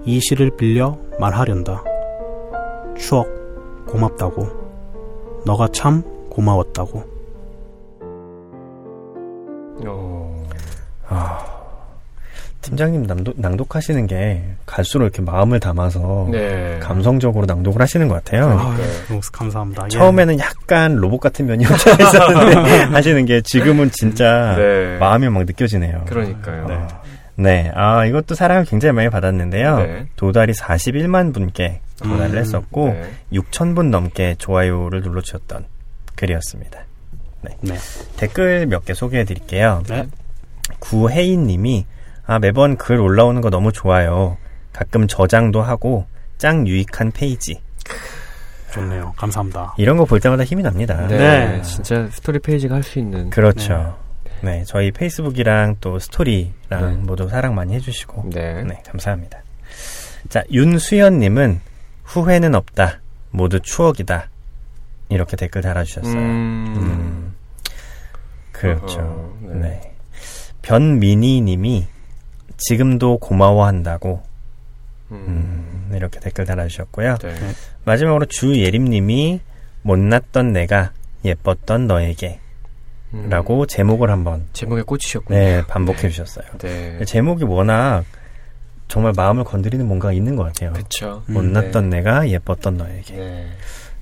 이 0.07 0.21
시를 0.23 0.57
빌려 0.57 0.97
말하련다. 1.19 1.85
추억 2.97 3.27
고맙다고. 3.87 4.47
너가 5.45 5.69
참 5.69 6.03
고마웠다고. 6.31 7.05
어, 9.87 10.10
팀장님 12.63 13.05
낭독, 13.05 13.35
낭독하시는 13.41 14.07
게 14.07 14.43
갈수록 14.67 15.05
이렇게 15.05 15.23
마음을 15.23 15.61
담아서 15.61 16.29
네. 16.31 16.79
감성적으로 16.81 17.47
낭독을 17.47 17.81
하시는 17.81 18.07
것 18.09 18.23
같아요. 18.23 18.51
아, 18.51 18.77
너무 19.09 19.21
감사합니다. 19.33 19.85
예. 19.87 19.89
처음에는 19.89 20.39
약간 20.39 20.95
로봇 20.97 21.21
같은 21.21 21.47
면이 21.47 21.65
없지 21.65 21.91
있었는데 21.91 22.61
하시는 22.93 23.25
게 23.25 23.41
지금은 23.41 23.91
진짜 23.93 24.55
네. 24.57 24.99
마음이 24.99 25.29
막 25.31 25.45
느껴지네요. 25.45 26.05
그러니까요. 26.07 26.67
네. 26.67 26.87
네, 27.37 27.73
아 27.75 28.05
이것도 28.05 28.35
사랑을 28.35 28.67
굉장히 28.67 28.93
많이 28.93 29.09
받았는데요. 29.09 29.77
네. 29.79 30.07
도달이 30.17 30.53
41만 30.53 31.33
분께 31.33 31.81
도달을 32.03 32.35
음, 32.35 32.39
했었고 32.39 32.89
네. 32.89 33.11
6천 33.33 33.75
분 33.75 33.91
넘게 33.91 34.35
좋아요를 34.37 35.01
눌러주셨던 35.01 35.65
글이었습니다. 36.17 36.81
네. 37.63 37.77
댓글 38.19 38.67
몇 38.67 38.85
개 38.85 38.93
소개해 38.93 39.25
드릴게요. 39.25 39.83
네. 39.89 40.07
구혜인 40.81 41.47
님이 41.47 41.87
아 42.31 42.39
매번 42.39 42.77
글 42.77 43.01
올라오는 43.01 43.41
거 43.41 43.51
너무 43.51 43.73
좋아요. 43.73 44.37
가끔 44.73 45.09
저장도 45.09 45.63
하고 45.63 46.07
짱 46.39 46.65
유익한 46.65 47.11
페이지 47.11 47.61
좋네요. 48.73 49.13
감사합니다. 49.17 49.75
이런 49.79 49.97
거 49.97 50.05
볼 50.05 50.21
때마다 50.21 50.45
힘이 50.45 50.63
납니다. 50.63 51.09
네. 51.09 51.19
네. 51.19 51.63
진짜 51.63 52.07
스토리 52.13 52.39
페이지가 52.39 52.77
할 52.77 52.85
수 52.85 53.01
있는. 53.01 53.31
그렇죠. 53.31 53.99
네, 54.43 54.63
저희 54.65 54.93
페이스북이랑 54.93 55.79
또 55.81 55.99
스토리랑 55.99 56.53
네. 56.71 56.93
모두 57.03 57.29
사랑 57.29 57.57
많이 57.57 57.75
해주시고 57.75 58.31
네. 58.33 58.63
네, 58.63 58.81
감사합니다. 58.87 59.43
자, 60.29 60.45
윤수연님은 60.53 61.61
후회는 62.05 62.55
없다. 62.55 63.01
모두 63.33 63.59
추억이다. 63.59 64.31
이렇게 65.09 65.37
댓글 65.37 65.63
달아주셨어요. 65.63 66.15
음. 66.15 66.75
음, 66.77 67.35
그렇죠. 68.53 69.01
어허, 69.01 69.55
네. 69.55 69.69
네. 69.69 69.95
변민희 70.63 71.41
님이 71.41 71.89
지금도 72.61 73.19
고마워한다고 73.19 74.23
음. 75.13 75.91
음, 75.91 75.97
이렇게 75.97 76.21
댓글 76.21 76.45
달아주셨고요. 76.45 77.17
네. 77.17 77.35
마지막으로 77.85 78.27
주예림님이 78.27 79.41
못났던 79.83 80.53
내가 80.53 80.93
예뻤던 81.25 81.87
너에게 81.87 82.41
음. 83.13 83.29
라고 83.29 83.67
제목을 83.67 84.11
한번 84.11 84.47
제목에 84.53 84.83
꽂히셨군요. 84.83 85.39
네, 85.39 85.63
반복해 85.67 86.09
주셨어요. 86.09 86.47
네. 86.59 87.05
제목이 87.05 87.45
워낙 87.45 88.05
정말 88.89 89.13
마음을 89.17 89.45
건드리는 89.45 89.87
뭔가 89.87 90.13
있는 90.13 90.37
것 90.37 90.45
같아요. 90.45 90.73
음, 91.29 91.33
못났던 91.33 91.91
내가 91.91 92.29
예뻤던 92.29 92.77
너에게. 92.77 93.17
네. 93.17 93.47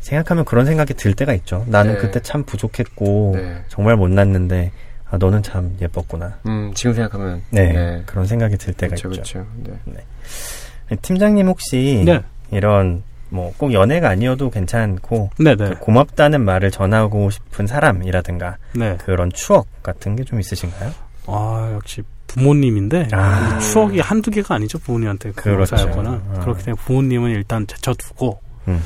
생각하면 0.00 0.44
그런 0.44 0.64
생각이 0.64 0.94
들 0.94 1.14
때가 1.14 1.34
있죠. 1.34 1.64
나는 1.68 1.94
네. 1.94 1.98
그때 2.00 2.20
참 2.20 2.44
부족했고 2.44 3.32
네. 3.36 3.62
정말 3.68 3.96
못났는데 3.96 4.72
아 5.10 5.16
너는 5.16 5.42
참 5.42 5.76
예뻤구나. 5.80 6.38
음, 6.46 6.72
지금 6.74 6.92
생각하면. 6.94 7.42
네, 7.50 8.02
그런 8.06 8.26
생각이 8.26 8.56
들 8.58 8.74
때가 8.74 8.94
그쵸, 8.94 9.08
있죠. 9.08 9.46
그쵸. 9.62 9.76
네. 9.84 10.96
팀장님 11.02 11.46
혹시 11.48 12.02
네. 12.04 12.22
이런 12.50 13.02
뭐 13.30 13.52
꼭 13.58 13.72
연애가 13.74 14.08
아니어도 14.10 14.48
괜찮고 14.50 15.30
네네. 15.38 15.56
그 15.56 15.78
고맙다는 15.80 16.42
말을 16.44 16.70
전하고 16.70 17.28
싶은 17.30 17.66
사람이라든가 17.66 18.56
네. 18.74 18.96
그런 18.98 19.30
추억 19.32 19.66
같은 19.82 20.16
게 20.16 20.24
좀 20.24 20.40
있으신가요? 20.40 20.90
아, 21.26 21.70
역시 21.74 22.02
부모님인데 22.26 23.08
아. 23.12 23.58
추억이 23.58 24.00
한두 24.00 24.30
개가 24.30 24.54
아니죠 24.54 24.78
부모님한테 24.78 25.32
그렇죠. 25.32 25.76
그사였거나 25.76 26.10
아. 26.10 26.40
그렇기 26.40 26.64
때문에 26.64 26.82
부모님은 26.84 27.30
일단 27.32 27.66
제쳐두고 27.66 28.40
음. 28.68 28.82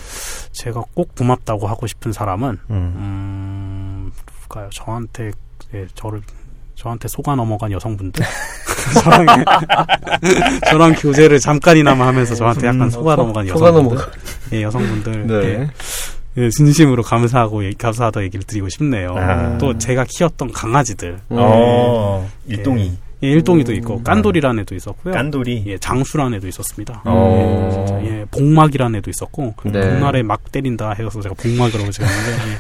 제가 0.52 0.82
꼭 0.94 1.14
고맙다고 1.16 1.66
하고 1.68 1.86
싶은 1.86 2.12
사람은 2.12 2.58
음. 2.70 2.94
음 2.96 4.12
누가요 4.42 4.68
저한테 4.72 5.30
예, 5.74 5.86
저를 5.94 6.20
저한테 6.74 7.06
속아 7.08 7.34
넘어간 7.36 7.70
여성분들 7.72 8.24
저랑, 9.04 9.26
저랑 10.70 10.94
교제를 10.94 11.38
잠깐이나마 11.38 12.06
하면서 12.08 12.34
저한테 12.34 12.66
약간 12.66 12.82
음, 12.82 12.90
속아 12.90 13.16
넘어간 13.16 13.46
속아 13.46 13.66
여성분들 13.68 13.96
넘어가. 13.96 14.10
예, 14.52 14.62
여성분들 14.62 15.26
네. 15.26 15.34
예, 15.34 15.68
예, 16.44 16.50
진심으로 16.50 17.02
감사하고 17.02 17.64
얘기- 17.64 17.76
감사하다 17.76 18.22
얘기를 18.22 18.42
드리고 18.44 18.68
싶네요. 18.70 19.14
아. 19.16 19.58
또 19.58 19.76
제가 19.78 20.04
키웠던 20.08 20.50
강아지들 20.52 21.18
어, 21.30 22.28
일동이 22.46 22.96
예, 23.22 23.28
일동이도 23.28 23.70
음. 23.72 23.76
있고 23.76 24.02
깐돌이라는 24.02 24.62
애도 24.62 24.74
있었고요. 24.74 25.14
깐돌이 25.14 25.64
예, 25.66 25.78
장수라는 25.78 26.38
애도 26.38 26.48
있었습니다. 26.48 27.02
어. 27.04 27.68
예, 27.68 27.70
진짜, 27.72 28.04
예, 28.04 28.24
복막이라는 28.30 28.98
애도 28.98 29.10
있었고 29.10 29.54
네. 29.66 29.80
복날에 29.80 30.22
막 30.24 30.50
때린다 30.50 30.92
해서 30.98 31.20
제가 31.20 31.34
복막이라고 31.36 31.90
지었는데 31.90 32.30
예, 32.32 32.56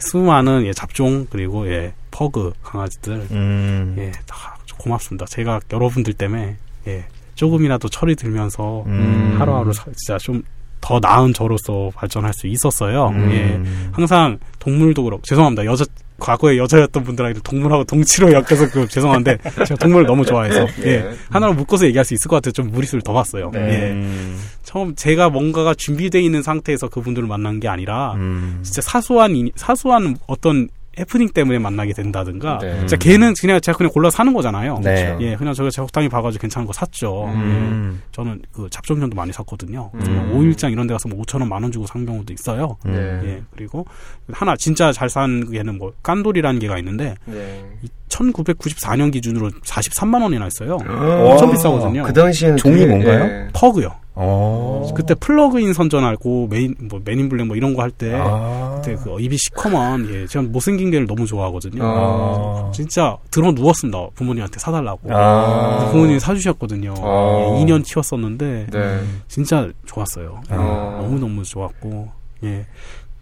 수많은 0.00 0.64
예, 0.66 0.72
잡종 0.72 1.26
그리고 1.30 1.68
예, 1.68 1.92
퍼그 2.10 2.52
강아지들 2.62 3.26
음. 3.30 3.94
예, 3.98 4.12
다 4.26 4.56
고맙습니다. 4.78 5.26
제가 5.26 5.60
여러분들 5.72 6.12
때문에 6.14 6.56
예, 6.88 7.04
조금이라도 7.34 7.88
철이 7.88 8.16
들면서 8.16 8.82
음. 8.86 9.36
하루하루 9.38 9.72
사- 9.72 9.84
진짜 9.96 10.18
좀 10.18 10.42
더 10.84 10.98
나은 10.98 11.32
저로서 11.32 11.92
발전할 11.94 12.32
수 12.34 12.48
있었어요. 12.48 13.06
음. 13.10 13.30
예. 13.30 13.88
항상 13.92 14.36
동물도 14.58 15.04
그렇고 15.04 15.22
죄송합니다. 15.22 15.64
여자 15.64 15.84
과거에 16.18 16.56
여자였던 16.58 17.02
분들한테 17.04 17.40
동물하고 17.42 17.84
동치로 17.84 18.32
엮여서 18.32 18.70
그 18.70 18.86
죄송한데 18.88 19.38
제가 19.66 19.74
동물을 19.76 20.06
너무 20.06 20.24
좋아해서 20.24 20.66
예. 20.86 21.10
하나로 21.30 21.54
묶어서 21.54 21.86
얘기할 21.86 22.04
수 22.04 22.14
있을 22.14 22.28
것 22.28 22.36
같아요. 22.36 22.52
좀 22.52 22.70
무리수를 22.70 23.02
더 23.02 23.12
봤어요. 23.12 23.50
예. 23.54 23.58
음. 23.90 24.38
처음 24.62 24.94
제가 24.94 25.30
뭔가가 25.30 25.74
준비되어 25.74 26.20
있는 26.20 26.42
상태에서 26.42 26.88
그분들을 26.88 27.26
만난 27.26 27.58
게 27.60 27.68
아니라 27.68 28.14
음. 28.14 28.60
진짜 28.62 28.80
사소한 28.82 29.34
이- 29.36 29.52
사소한 29.56 30.16
어떤 30.26 30.68
해프닝 30.98 31.30
때문에 31.30 31.58
만나게 31.58 31.92
된다든가 31.94 32.58
네. 32.60 32.78
진짜 32.80 32.96
걔는 32.96 33.32
그냥 33.40 33.60
제가 33.60 33.78
그냥 33.78 33.90
골라 33.92 34.10
사는 34.10 34.32
거잖아요. 34.34 34.78
네. 34.82 35.16
예, 35.20 35.36
그냥 35.36 35.54
저가 35.54 35.70
적당히 35.70 36.08
봐가지고 36.08 36.40
괜찮은 36.42 36.66
거 36.66 36.72
샀죠. 36.74 37.24
음. 37.28 38.02
저는 38.12 38.42
그 38.52 38.68
잡종견도 38.70 39.16
많이 39.16 39.32
샀거든요. 39.32 39.90
음. 39.94 40.00
정말 40.04 40.28
5일장 40.34 40.70
이런 40.70 40.86
데 40.86 40.92
가서 40.94 41.08
뭐 41.08 41.22
5천 41.22 41.40
원, 41.40 41.48
만 41.48 41.62
원 41.62 41.72
주고 41.72 41.86
산 41.86 42.04
경우도 42.04 42.32
있어요. 42.34 42.76
음. 42.86 42.92
네. 42.92 43.28
예, 43.28 43.42
그리고 43.56 43.86
하나 44.32 44.54
진짜 44.56 44.92
잘산 44.92 45.50
개는 45.50 45.78
뭐 45.78 45.92
깐돌이라는 46.02 46.60
개가 46.60 46.76
있는데 46.78 47.14
네. 47.24 47.64
1994년 48.08 49.10
기준으로 49.12 49.48
43만 49.64 50.22
원이나 50.22 50.44
했어요. 50.44 50.78
와. 50.86 51.32
엄청 51.32 51.50
비싸거든요. 51.52 52.02
그 52.02 52.12
당시에는 52.12 52.56
종이 52.58 52.84
뭔가요? 52.86 53.24
예. 53.24 53.48
퍼그요. 53.54 53.90
어. 54.14 54.90
그때 54.94 55.14
플러그인 55.14 55.72
선전하고 55.72 56.48
메인 56.48 56.74
뭐 56.80 57.00
Men 57.04 57.18
in 57.18 57.28
Black 57.28 57.46
뭐 57.46 57.56
이런 57.56 57.74
거 57.74 57.82
할때 57.82 58.12
아. 58.14 58.74
그때 58.76 58.94
그 59.02 59.18
입이 59.20 59.36
시커먼 59.38 60.08
예, 60.12 60.26
제가 60.26 60.44
못생긴 60.48 60.90
개를 60.90 61.06
너무 61.06 61.26
좋아하거든요. 61.26 61.80
아. 61.82 62.70
진짜 62.74 63.16
들어 63.30 63.52
누웠습니다. 63.52 64.08
부모님한테 64.14 64.58
사달라고. 64.58 65.00
아. 65.14 65.88
부모님이 65.90 66.20
사주셨거든요. 66.20 66.94
아. 66.98 67.56
예, 67.58 67.64
2년 67.64 67.84
키웠었는데 67.84 68.66
네. 68.70 69.00
진짜 69.28 69.68
좋았어요. 69.86 70.40
예, 70.50 70.54
아. 70.54 70.98
너무 71.00 71.18
너무 71.18 71.42
좋았고 71.42 72.08
예 72.44 72.66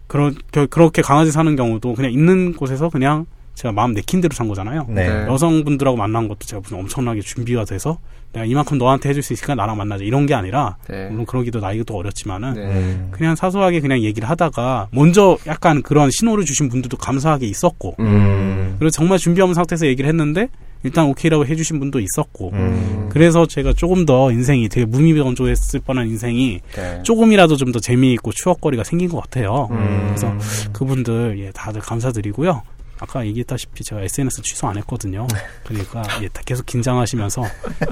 그런 0.09 0.35
겨- 0.51 0.67
그렇게 0.67 1.03
강아지 1.03 1.31
사는 1.31 1.55
경우도 1.55 1.95
그냥 1.95 2.11
있는 2.13 2.53
곳에서 2.55 2.89
그냥 2.89 3.27
제가 3.55 3.71
마음 3.73 3.93
내킨 3.93 4.21
대로 4.21 4.35
산 4.35 4.49
거잖아요. 4.49 4.87
네. 4.89 5.07
네. 5.09 5.27
여성분들하고 5.31 5.97
만난 5.97 6.27
것도 6.27 6.39
제가 6.47 6.63
무슨 6.63 6.79
엄청나게 6.79 7.21
준비가 7.21 7.65
돼서 7.65 7.99
내가 8.33 8.47
이만큼 8.47 8.79
너한테 8.79 9.09
해줄 9.09 9.23
수 9.23 9.33
있으니까 9.33 9.55
나랑 9.55 9.77
만나자 9.77 10.05
이런 10.05 10.27
게 10.27 10.35
아니라 10.35 10.77
네. 10.89 11.09
물론 11.09 11.27
그러기도 11.27 11.59
나이도 11.61 11.95
어렸지만은 11.97 12.55
네. 12.55 12.61
음. 12.61 13.09
그냥 13.11 13.35
사소하게 13.35 13.81
그냥 13.81 14.01
얘기를 14.01 14.29
하다가 14.29 14.89
먼저 14.93 15.37
약간 15.47 15.83
그런 15.83 16.11
신호를 16.13 16.45
주신 16.45 16.69
분들도 16.69 16.97
감사하게 16.97 17.47
있었고 17.47 17.97
음. 17.99 18.77
그리고 18.79 18.91
정말 18.91 19.19
준비 19.19 19.41
없는 19.41 19.55
상태에서 19.55 19.87
얘기를 19.87 20.09
했는데 20.09 20.49
일단 20.83 21.07
오케이라고 21.07 21.45
해주신 21.45 21.79
분도 21.79 22.01
있었고 22.01 22.51
음. 22.55 23.09
그래서 23.11 23.47
제가 23.47 23.73
조금 23.75 24.07
더 24.07 24.31
인생이 24.33 24.69
되게 24.69 24.87
무미건조했을 24.87 25.81
뻔한 25.81 26.07
인생이 26.09 26.61
네. 26.75 27.03
조금이라도 27.03 27.57
좀 27.57 27.71
더 27.71 27.79
재미있고 27.79 28.33
추억거리가 28.33 28.83
생긴 28.83 29.09
것 29.09 29.21
같아요. 29.21 29.69
음. 29.71 30.07
그래서 30.09 30.35
그분들 30.73 31.39
예 31.39 31.53
다들 31.53 31.81
감사드리고요. 31.81 32.63
아까 33.01 33.27
얘기했다시피 33.27 33.83
제가 33.83 34.03
SNS 34.03 34.43
취소 34.43 34.69
안 34.69 34.77
했거든요. 34.79 35.27
그러니까 35.65 36.03
예, 36.23 36.29
다 36.29 36.43
계속 36.45 36.67
긴장하시면서 36.67 37.43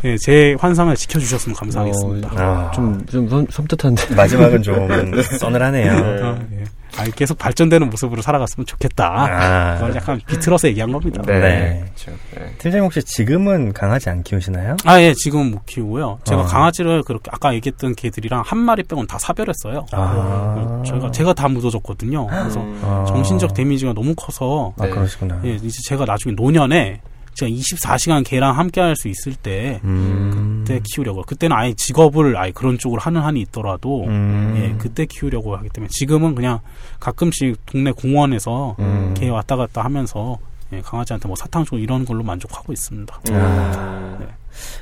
예, 0.04 0.16
제 0.18 0.54
환상을 0.58 0.94
지켜주셨으면 0.94 1.56
감사하겠습니다. 1.56 2.30
아. 2.36 2.70
좀, 2.72 3.04
좀 3.06 3.28
섬, 3.28 3.46
섬뜩한데. 3.50 4.14
마지막은 4.14 4.62
좀 4.62 4.88
서늘하네요. 5.40 5.92
아, 5.92 6.38
예. 6.52 6.64
아, 6.96 7.04
계속 7.14 7.38
발전되는 7.38 7.90
모습으로 7.90 8.22
살아갔으면 8.22 8.66
좋겠다. 8.66 9.04
아. 9.06 9.74
그걸 9.74 9.96
약간 9.96 10.20
비틀어서 10.26 10.68
얘기한 10.68 10.90
겁니다. 10.92 11.22
네. 11.26 11.40
네. 11.40 11.84
그렇죠. 11.96 12.18
네. 12.34 12.54
팀장님 12.58 12.84
혹시 12.84 13.02
지금은 13.02 13.72
강아지 13.72 14.08
안 14.08 14.22
키우시나요? 14.22 14.76
아, 14.84 15.00
예, 15.00 15.12
지금 15.14 15.50
못 15.50 15.64
키우고요. 15.66 16.20
제가 16.24 16.42
어. 16.42 16.44
강아지를 16.44 17.02
그렇게 17.02 17.30
아까 17.32 17.54
얘기했던 17.54 17.94
개들이랑 17.94 18.42
한 18.44 18.58
마리 18.58 18.82
빼고는 18.82 19.06
다 19.06 19.18
사별했어요. 19.18 19.86
아. 19.92 20.82
제가 20.86 21.10
제가 21.10 21.32
다 21.34 21.48
묻어줬거든요. 21.48 22.26
그래서 22.26 22.60
음. 22.60 22.80
아. 22.82 23.04
정신적 23.06 23.54
데미지가 23.54 23.92
너무 23.92 24.14
커서 24.14 24.72
아 24.78 24.84
네. 24.84 24.90
그러시구나. 24.90 25.40
예, 25.44 25.54
이제 25.54 25.78
제가 25.88 26.04
나중에 26.04 26.34
노년에 26.34 27.00
제가 27.38 27.50
24시간 27.50 28.24
개랑 28.24 28.58
함께 28.58 28.80
할 28.80 28.96
수 28.98 29.08
있을 29.08 29.34
때 29.34 29.80
음. 29.84 30.64
그때 30.64 30.80
키우려고. 30.84 31.22
그때는 31.22 31.56
아예 31.56 31.72
직업을 31.72 32.36
아예 32.36 32.50
그런 32.50 32.78
쪽으로 32.78 33.00
하는 33.00 33.20
한이 33.20 33.40
있더라도 33.42 34.04
음. 34.06 34.54
예, 34.56 34.74
그때 34.78 35.06
키우려고 35.06 35.56
하기 35.56 35.68
때문에 35.68 35.88
지금은 35.90 36.34
그냥 36.34 36.58
가끔씩 37.00 37.64
동네 37.66 37.92
공원에서 37.92 38.74
음. 38.80 39.14
개 39.16 39.28
왔다 39.28 39.56
갔다 39.56 39.84
하면서 39.84 40.36
예, 40.72 40.80
강아지한테 40.80 41.28
뭐 41.28 41.36
사탕 41.36 41.64
주고 41.64 41.78
이런 41.78 42.04
걸로 42.04 42.22
만족하고 42.24 42.72
있습니다. 42.72 43.20
음. 43.30 44.26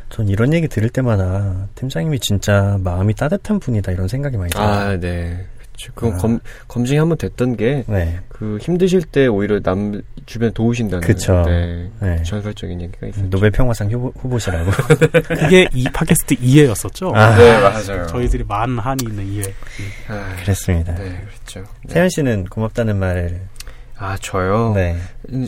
전 0.09 0.29
이런 0.29 0.53
얘기 0.55 0.67
들을 0.67 0.89
때마다 0.89 1.69
팀장님이 1.75 2.19
진짜 2.21 2.79
마음이 2.83 3.15
따뜻한 3.15 3.61
분이다 3.61 3.93
이런 3.93 4.09
생각이 4.09 4.37
많이 4.37 4.51
들어요. 4.51 4.69
아, 4.69 4.97
네. 4.99 5.47
그쵸. 5.77 5.93
그건 5.95 6.15
아. 6.15 6.17
검, 6.17 6.41
검증이 6.69 6.99
한번 6.99 7.19
됐던 7.19 7.57
게, 7.57 7.85
네. 7.87 8.19
그, 8.29 8.59
힘드실 8.61 9.03
때 9.03 9.27
오히려 9.27 9.61
남, 9.61 10.03
주변 10.25 10.53
도우신다는. 10.53 11.07
그쵸. 11.07 11.45
네. 11.47 11.89
네. 12.01 12.23
전설적인 12.23 12.81
얘기가 12.81 13.07
있어요. 13.07 13.31
노벨 13.31 13.51
평화상 13.51 13.91
후보, 13.93 14.13
후보시라고. 14.19 14.71
그게 15.29 15.69
이 15.73 15.85
팟캐스트 15.85 16.37
2회였었죠. 16.37 17.15
아. 17.15 17.37
네, 17.37 17.61
맞아요. 17.61 18.07
저희들이 18.07 18.45
많은 18.45 18.79
한이 18.79 19.05
있는 19.05 19.25
2회. 19.25 19.53
아, 20.09 20.37
그랬습니다. 20.43 20.95
네, 20.95 21.21
그렇죠. 21.29 21.71
네. 21.87 21.95
태연 21.95 22.09
씨는 22.09 22.47
고맙다는 22.47 22.97
말을. 22.99 23.41
아, 23.99 24.17
저요? 24.21 24.73
네. 24.75 24.97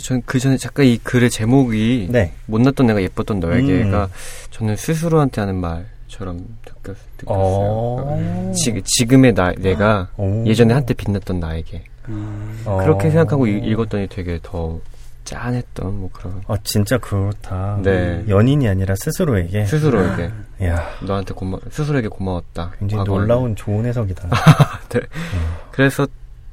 전그 0.01 0.39
전에 0.39 0.57
잠깐 0.57 0.87
이 0.87 0.99
글의 0.99 1.31
제목이, 1.31 2.09
네. 2.11 2.33
못났던 2.47 2.87
내가 2.87 3.03
예뻤던 3.03 3.41
너에게가, 3.41 4.05
음. 4.05 4.11
저는 4.51 4.77
스스로한테 4.77 5.41
하는 5.41 5.57
말 5.57 5.87
처럼 6.09 6.37
느꼈, 6.67 6.95
느꼈어요. 7.21 7.27
어. 7.27 8.53
지, 8.57 8.81
지금의 8.85 9.35
나, 9.35 9.53
내가 9.53 10.09
오. 10.17 10.45
예전에 10.47 10.75
한때 10.75 10.95
빛났던 10.95 11.39
나에게. 11.41 11.85
음, 12.09 12.63
어. 12.65 12.79
그렇게 12.83 13.11
생각하고 13.11 13.47
이- 13.47 13.59
읽었더니 13.59 14.09
되게 14.09 14.39
더 14.43 14.81
짠했던 15.25 16.01
뭐 16.01 16.09
그런. 16.13 16.41
아 16.49 16.57
진짜 16.65 16.97
그렇다. 16.97 17.79
네. 17.83 18.25
연인이 18.29 18.67
아니라 18.67 18.95
스스로에게. 18.97 19.67
스스로에게. 19.67 20.31
야 20.65 20.89
너한테 21.03 21.35
고마, 21.35 21.59
스스로에게 21.71 22.09
고마웠다. 22.09 22.73
굉장히 22.79 23.05
과거에. 23.05 23.19
놀라운 23.21 23.55
좋은 23.55 23.85
해석이다. 23.85 24.29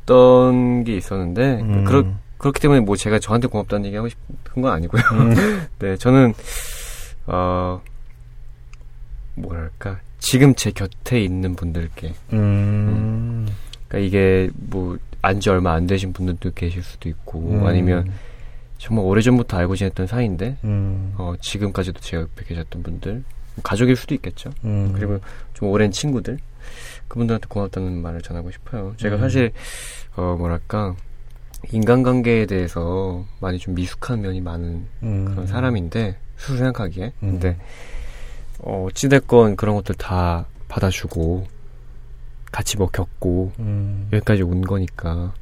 그랬었던 0.06 0.84
게 0.84 0.96
있었는데, 0.98 1.62
음. 1.62 1.84
그렇, 1.86 2.04
그렇기 2.38 2.60
때문에 2.60 2.82
뭐 2.82 2.96
제가 2.96 3.20
저한테 3.20 3.48
고맙다는 3.48 3.86
얘기 3.86 3.96
하고 3.96 4.10
싶은 4.10 4.62
건 4.62 4.72
아니고요. 4.74 5.02
음. 5.14 5.68
네, 5.80 5.96
저는, 5.98 6.34
어, 7.28 7.82
뭐랄까. 9.36 10.00
지금 10.20 10.56
제 10.56 10.72
곁에 10.72 11.22
있는 11.22 11.56
분들께. 11.56 12.14
음. 12.34 13.48
그러니까 13.88 14.08
이게 14.08 14.50
뭐, 14.56 14.98
안지 15.22 15.50
얼마 15.50 15.74
안 15.74 15.88
되신 15.88 16.14
분들도 16.14 16.52
계실 16.56 16.82
수도 16.84 17.10
있고, 17.10 17.40
음. 17.40 17.66
아니면 17.66 18.12
정말 18.78 19.06
오래전부터 19.06 19.58
알고 19.58 19.76
지냈던 19.76 20.08
사이인데, 20.08 20.58
음. 20.64 21.14
어, 21.18 21.34
지금까지도 21.40 22.00
제 22.00 22.18
옆에 22.18 22.46
계셨던 22.46 22.84
분들, 22.84 23.14
뭐 23.14 23.64
가족일 23.64 23.96
수도 23.96 24.16
있겠죠. 24.16 24.52
음. 24.64 24.92
그리고 24.94 25.20
좀 25.54 25.70
오랜 25.70 25.92
친구들, 25.92 26.38
그분들한테 27.08 27.48
고맙다는 27.48 28.02
말을 28.02 28.22
전하고 28.22 28.52
싶어요. 28.52 28.94
제가 28.98 29.16
음. 29.18 29.22
사실, 29.22 29.52
어, 30.16 30.36
뭐랄까, 30.38 30.96
인간관계에 31.72 32.46
대해서 32.46 33.26
많이 33.40 33.58
좀 33.58 33.76
미숙한 33.76 34.22
면이 34.22 34.42
많은 34.42 34.86
음. 35.04 35.26
그런 35.26 35.48
사람인데, 35.48 36.18
스스로 36.38 36.58
생각하기에. 36.58 37.14
음. 37.24 37.32
근데, 37.40 37.58
어, 38.60 38.86
어찌됐건 38.90 39.56
그런 39.56 39.76
것들 39.76 39.96
다 39.96 40.46
받아주고, 40.68 41.46
같이 42.52 42.78
뭐 42.78 42.88
겪고 42.88 43.52
음. 43.60 44.08
여기까지 44.14 44.44
온 44.44 44.62
거니까 44.62 45.34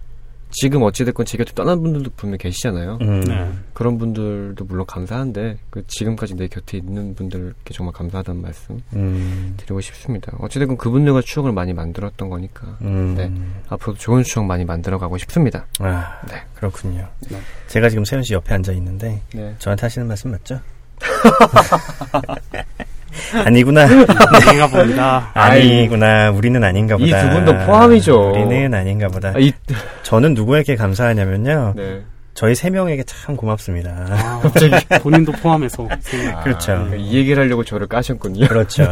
지금 0.54 0.84
어찌됐건 0.84 1.26
제 1.26 1.38
곁에 1.38 1.52
떠난 1.54 1.82
분들도 1.82 2.12
분명 2.15 2.38
계시잖아요. 2.38 2.99
음. 3.02 3.21
네. 3.21 3.52
그런 3.73 3.97
분들도 3.97 4.63
물론 4.65 4.86
감사한데 4.86 5.58
그 5.69 5.84
지금까지 5.88 6.36
내 6.36 6.47
곁에 6.47 6.78
있는 6.78 7.15
분들께 7.15 7.73
정말 7.73 7.93
감사하다는 7.93 8.41
말씀 8.41 8.80
음. 8.93 9.56
드리고 9.58 9.82
싶습니다. 9.82 10.32
어찌됐건 10.39 10.78
그분들과 10.78 11.21
추억을 11.21 11.52
많이 11.52 11.73
만들었던 11.73 12.30
거니까 12.30 12.78
음. 12.82 13.15
네. 13.15 13.32
앞으로도 13.69 13.97
좋은 13.99 14.23
추억 14.23 14.45
많이 14.45 14.63
만들어가고 14.63 15.17
싶습니다. 15.17 15.65
아, 15.80 16.21
네. 16.30 16.41
그렇군요. 16.56 17.08
네. 17.30 17.39
제가 17.67 17.89
지금 17.89 18.06
세현 18.06 18.23
씨 18.23 18.34
옆에 18.34 18.54
앉아 18.54 18.71
있는데 18.73 19.21
네. 19.34 19.56
저한테 19.58 19.86
하시는 19.86 20.08
말씀 20.08 20.32
맞죠? 20.32 20.60
아니구나. 23.45 23.84
아닌가 23.84 24.67
봅니다. 24.67 25.32
아니구나. 25.34 26.32
우리는 26.32 26.63
아닌가 26.63 26.95
이 26.99 27.06
보다. 27.06 27.21
두 27.21 27.30
분도 27.30 27.65
포함이죠. 27.65 28.32
우리는 28.32 28.73
아닌가 28.73 29.08
보다. 29.08 29.30
아, 29.30 29.39
이, 29.39 29.52
저는 30.04 30.34
누구에게 30.34 30.76
감사하냐면요. 30.76 31.73
네. 31.76 32.02
저희 32.34 32.56
세 32.56 32.69
명에게 32.71 33.04
참 33.04 33.38
고맙습니다. 33.38 34.08
아, 34.10 34.39
갑자기 34.41 34.86
본인도 35.02 35.34
포함해서. 35.34 35.88
그렇죠. 36.43 36.71
아, 36.71 36.95
이 36.95 37.15
얘기를 37.15 37.43
하려고 37.43 37.63
저를 37.63 37.88
까셨군요. 37.88 38.47
그렇죠. 38.47 38.91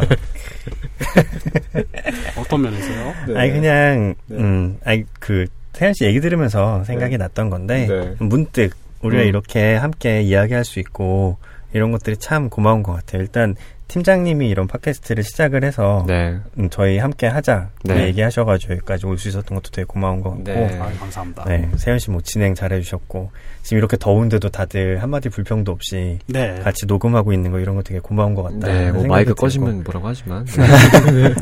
어떤 2.38 2.62
면에서요? 2.62 3.14
네. 3.28 3.40
아니 3.40 3.52
그냥 3.52 4.14
네. 4.26 4.36
음, 4.36 4.78
아니 4.84 5.04
그 5.18 5.46
태연 5.72 5.92
씨 5.94 6.04
얘기 6.04 6.20
들으면서 6.20 6.84
생각이 6.84 7.12
네. 7.12 7.24
났던 7.24 7.50
건데 7.50 7.86
네. 7.88 8.14
문득 8.18 8.76
우리가 9.02 9.22
음. 9.22 9.28
이렇게 9.28 9.74
함께 9.74 10.22
이야기할 10.22 10.64
수 10.64 10.78
있고 10.78 11.36
이런 11.72 11.90
것들이 11.90 12.16
참 12.18 12.48
고마운 12.48 12.82
것 12.82 12.92
같아요. 12.92 13.22
일단 13.22 13.56
팀장님이 13.92 14.48
이런 14.48 14.66
팟캐스트를 14.66 15.22
시작을 15.22 15.64
해서 15.64 16.04
네. 16.08 16.38
음, 16.58 16.70
저희 16.70 16.96
함께 16.96 17.26
하자 17.26 17.68
네. 17.84 18.06
얘기하셔가지고 18.06 18.72
여기까지 18.74 19.04
올 19.06 19.18
수 19.18 19.28
있었던 19.28 19.54
것도 19.54 19.70
되게 19.70 19.84
고마운 19.84 20.22
것 20.22 20.30
같고 20.30 20.44
네. 20.44 20.78
아, 20.80 20.90
감사합니다. 20.98 21.44
네, 21.44 21.68
세연 21.76 21.98
씨뭐 21.98 22.22
진행 22.22 22.54
잘해주셨고 22.54 23.30
지금 23.62 23.78
이렇게 23.78 23.98
더운데도 23.98 24.48
다들 24.48 25.02
한마디 25.02 25.28
불평도 25.28 25.70
없이 25.70 26.18
네. 26.26 26.58
같이 26.60 26.86
녹음하고 26.86 27.34
있는 27.34 27.52
거 27.52 27.60
이런 27.60 27.76
거 27.76 27.82
되게 27.82 28.00
고마운 28.00 28.34
것 28.34 28.44
같다. 28.44 28.66
네, 28.66 28.84
뭐 28.90 29.02
생각이 29.02 29.08
마이크 29.08 29.26
들고. 29.28 29.40
꺼지면 29.42 29.84
뭐라고 29.84 30.08
하지만. 30.08 30.44
네. 30.46 31.34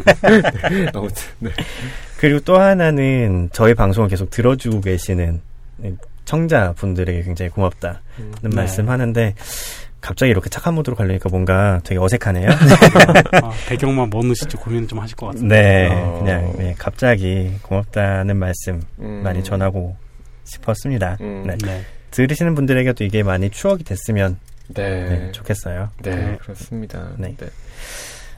아무튼, 0.92 1.14
네. 1.38 1.50
그리고 2.18 2.40
또 2.40 2.58
하나는 2.58 3.48
저희 3.52 3.74
방송을 3.74 4.08
계속 4.08 4.28
들어주고 4.28 4.80
계시는 4.80 5.40
청자분들에게 6.24 7.22
굉장히 7.22 7.48
고맙다는 7.50 7.96
네. 8.42 8.48
말씀하는데 8.54 9.34
갑자기 10.00 10.30
이렇게 10.30 10.48
착한 10.48 10.74
모드로 10.74 10.96
가려니까 10.96 11.28
뭔가 11.28 11.80
되게 11.84 12.00
어색하네요. 12.00 12.48
아, 13.42 13.52
배경만 13.68 14.10
뭐 14.10 14.22
넣으실지 14.22 14.56
고민 14.56 14.88
좀 14.88 14.98
하실 14.98 15.16
것 15.16 15.26
같습니다. 15.26 15.54
네, 15.54 15.88
어. 15.90 16.18
그냥 16.18 16.52
네, 16.56 16.74
갑자기 16.78 17.52
고맙다는 17.62 18.36
말씀 18.36 18.82
음. 18.98 19.20
많이 19.22 19.44
전하고 19.44 19.96
싶었습니다. 20.44 21.18
음. 21.20 21.44
네. 21.46 21.56
네. 21.64 21.84
들으시는 22.10 22.54
분들에게도 22.54 23.04
이게 23.04 23.22
많이 23.22 23.50
추억이 23.50 23.84
됐으면 23.84 24.38
네. 24.68 25.04
네, 25.04 25.32
좋겠어요. 25.32 25.90
네, 26.02 26.14
네. 26.14 26.36
그렇습니다. 26.40 27.10
네. 27.16 27.34
네. 27.38 27.46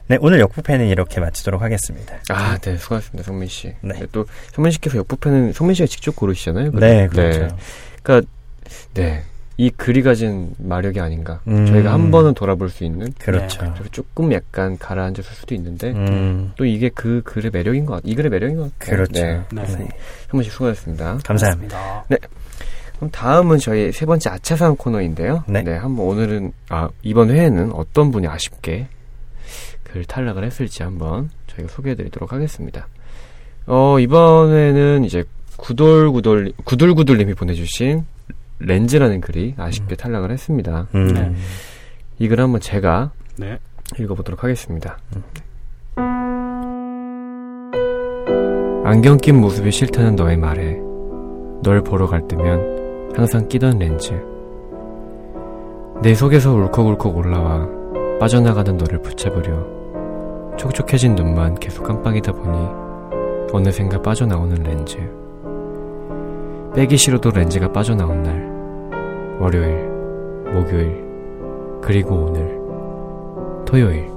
네, 0.07 0.17
오늘 0.19 0.39
역부편은 0.41 0.87
이렇게 0.87 1.21
마치도록 1.21 1.61
하겠습니다. 1.61 2.17
아, 2.29 2.57
네, 2.57 2.77
수고하셨습니다, 2.77 3.25
성민 3.25 3.47
씨. 3.47 3.73
네. 3.81 3.99
네, 3.99 4.05
또 4.11 4.25
성민 4.51 4.71
씨께서 4.71 4.97
역부편은 4.97 5.53
성민 5.53 5.75
씨가 5.75 5.87
직접 5.87 6.15
고르시잖아요. 6.15 6.71
그죠? 6.71 6.85
네, 6.85 7.07
그렇죠. 7.07 7.57
그러니까 8.03 8.29
네, 8.93 9.23
이 9.57 9.69
글이 9.69 10.01
가진 10.01 10.53
마력이 10.57 10.99
아닌가. 10.99 11.39
음. 11.47 11.65
저희가 11.65 11.93
한 11.93 12.09
번은 12.09 12.33
돌아볼 12.33 12.69
수 12.69 12.83
있는. 12.83 13.13
그렇죠. 13.19 13.59
그리고 13.75 13.89
조금 13.89 14.33
약간 14.33 14.77
가라앉을 14.77 15.23
수도 15.23 15.53
있는데 15.55 15.91
음, 15.91 16.51
또 16.55 16.65
이게 16.65 16.89
그 16.89 17.21
글의 17.23 17.51
매력인 17.53 17.85
것 17.85 17.95
같. 17.95 18.01
이 18.05 18.15
글의 18.15 18.31
매력인 18.31 18.57
것 18.57 18.79
같아요. 18.79 18.95
그렇죠. 18.95 19.13
네, 19.13 19.41
네. 19.51 19.63
네. 19.63 19.89
성민 20.29 20.43
씨 20.43 20.49
수고하셨습니다. 20.49 21.19
감사합니다. 21.23 22.05
그럼 22.95 23.11
다음은 23.11 23.57
저희 23.59 23.91
세 23.91 24.05
번째 24.05 24.29
아차상 24.31 24.75
코너인데요. 24.75 25.43
네. 25.47 25.63
한번 25.75 26.07
오늘은 26.07 26.53
아 26.69 26.89
이번 27.03 27.29
회에는 27.29 27.73
어떤 27.73 28.11
분이 28.11 28.27
아쉽게 28.27 28.87
글 29.83 30.05
탈락을 30.05 30.43
했을지 30.43 30.81
한번 30.81 31.29
저희가 31.47 31.71
소개해드리도록 31.71 32.33
하겠습니다. 32.33 32.87
어 33.67 33.99
이번에는 33.99 35.05
이제 35.05 35.23
구돌구돌 35.57 36.53
구들구들님이 36.63 37.35
보내주신 37.35 38.05
렌즈라는 38.59 39.21
글이 39.21 39.55
아쉽게 39.57 39.95
탈락을 39.95 40.31
했습니다. 40.31 40.87
음, 40.95 41.07
네. 41.13 41.33
이글 42.19 42.39
한번 42.39 42.61
제가 42.61 43.11
네. 43.37 43.59
읽어보도록 43.99 44.43
하겠습니다. 44.43 44.97
안경 48.85 49.17
낀 49.17 49.39
모습이 49.39 49.71
싫다는 49.71 50.15
너의 50.15 50.37
말에 50.37 50.77
널 51.63 51.81
보러 51.83 52.07
갈 52.07 52.27
때면 52.27 53.11
항상 53.15 53.47
끼던 53.47 53.79
렌즈. 53.79 54.13
내 56.01 56.13
속에서 56.13 56.53
울컥울컥 56.53 57.15
올라와 57.15 57.67
빠져나가는 58.19 58.75
너를 58.75 59.01
붙잡으려 59.01 59.65
촉촉해진 60.57 61.15
눈만 61.15 61.55
계속 61.55 61.83
깜빡이다 61.83 62.33
보니 62.33 62.67
어느샌가 63.53 64.01
빠져나오는 64.01 64.61
렌즈. 64.63 64.97
빼기 66.75 66.97
싫어도 66.97 67.29
렌즈가 67.29 67.71
빠져나온 67.71 68.23
날. 68.23 69.39
월요일, 69.39 69.75
목요일, 70.51 71.03
그리고 71.81 72.25
오늘. 72.25 72.63
토요일. 73.65 74.07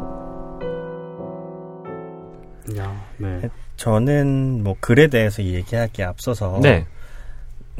야, 2.79 3.05
네. 3.19 3.49
저는 3.77 4.63
뭐 4.65 4.75
글에 4.81 5.09
대해서 5.09 5.43
얘기하기에 5.43 6.05
앞서서 6.05 6.61
네. 6.63 6.87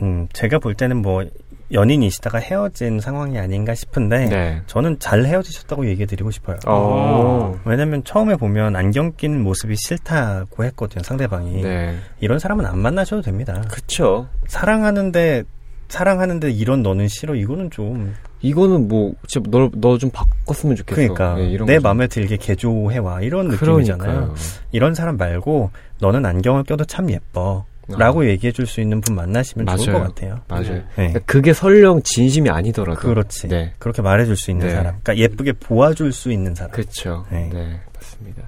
음, 0.03 0.29
제가 0.33 0.59
볼 0.59 0.75
때는 0.75 0.99
뭐 0.99 1.25
연인이시다가 1.73 2.39
헤어진 2.39 3.01
상황이 3.01 3.39
아닌가 3.39 3.75
싶은데 3.75 4.27
네. 4.27 4.63
저는 4.67 4.99
잘 4.99 5.25
헤어지셨다고 5.25 5.87
얘기해 5.89 6.07
드리고 6.07 6.31
싶어요. 6.31 6.57
어. 6.67 7.59
왜냐면 7.65 8.05
처음에 8.05 8.37
보면 8.37 8.77
안경 8.77 9.13
낀 9.17 9.43
모습이 9.43 9.75
싫다고 9.77 10.65
했거든요, 10.65 11.03
상대방이. 11.03 11.63
네. 11.63 11.97
이런 12.21 12.39
사람은 12.39 12.65
안 12.67 12.79
만나셔도 12.79 13.23
됩니다. 13.23 13.63
그쵸. 13.71 14.29
사랑하는데 14.47 15.45
사랑하는데 15.89 16.51
이런 16.51 16.83
너는 16.83 17.09
싫어 17.09 17.35
이거는 17.35 17.71
좀 17.71 18.15
이거는 18.43 18.89
뭐, 18.89 19.15
진짜 19.27 19.49
너, 19.51 19.71
너좀 19.75 20.11
바꿨으면 20.11 20.77
좋겠어. 20.77 20.95
그러니까 20.95 21.35
네, 21.37 21.49
이런 21.49 21.67
내. 21.67 21.79
마음에 21.79 22.07
들게 22.07 22.37
개조해 22.37 22.99
와 22.99 23.21
이런 23.21 23.49
느낌이잖아요. 23.49 23.99
그러니까요. 23.99 24.35
이런 24.73 24.95
사람 24.95 25.17
말고 25.17 25.71
너는 26.01 26.25
안경을 26.27 26.65
껴도 26.65 26.85
참 26.85 27.11
예뻐. 27.11 27.65
라고 27.89 28.29
얘기해 28.29 28.53
줄 28.53 28.67
수 28.67 28.81
있는 28.81 29.01
분 29.01 29.15
만나시면 29.15 29.67
좋을 29.77 29.87
맞아요. 29.93 30.03
것 30.03 30.15
같아요. 30.15 30.41
맞아요. 30.49 30.65
네. 30.65 30.75
네. 30.75 30.85
그러니까 30.95 31.21
그게 31.27 31.53
설령 31.53 32.03
진심이 32.03 32.51
아니더라도. 32.51 32.99
그렇지. 33.01 33.49
네. 33.49 33.73
그렇게 33.79 34.03
말해 34.03 34.25
줄 34.25 34.37
수 34.37 34.51
있는 34.51 34.67
네. 34.67 34.73
사람. 34.73 34.99
그러니까 35.03 35.17
예쁘게 35.19 35.53
보아줄 35.53 36.13
수 36.13 36.33
있는 36.33 36.55
사람. 36.55 36.73
그쵸. 36.73 37.25
네. 37.31 37.49
네. 37.53 37.81
맞습니다. 37.95 38.43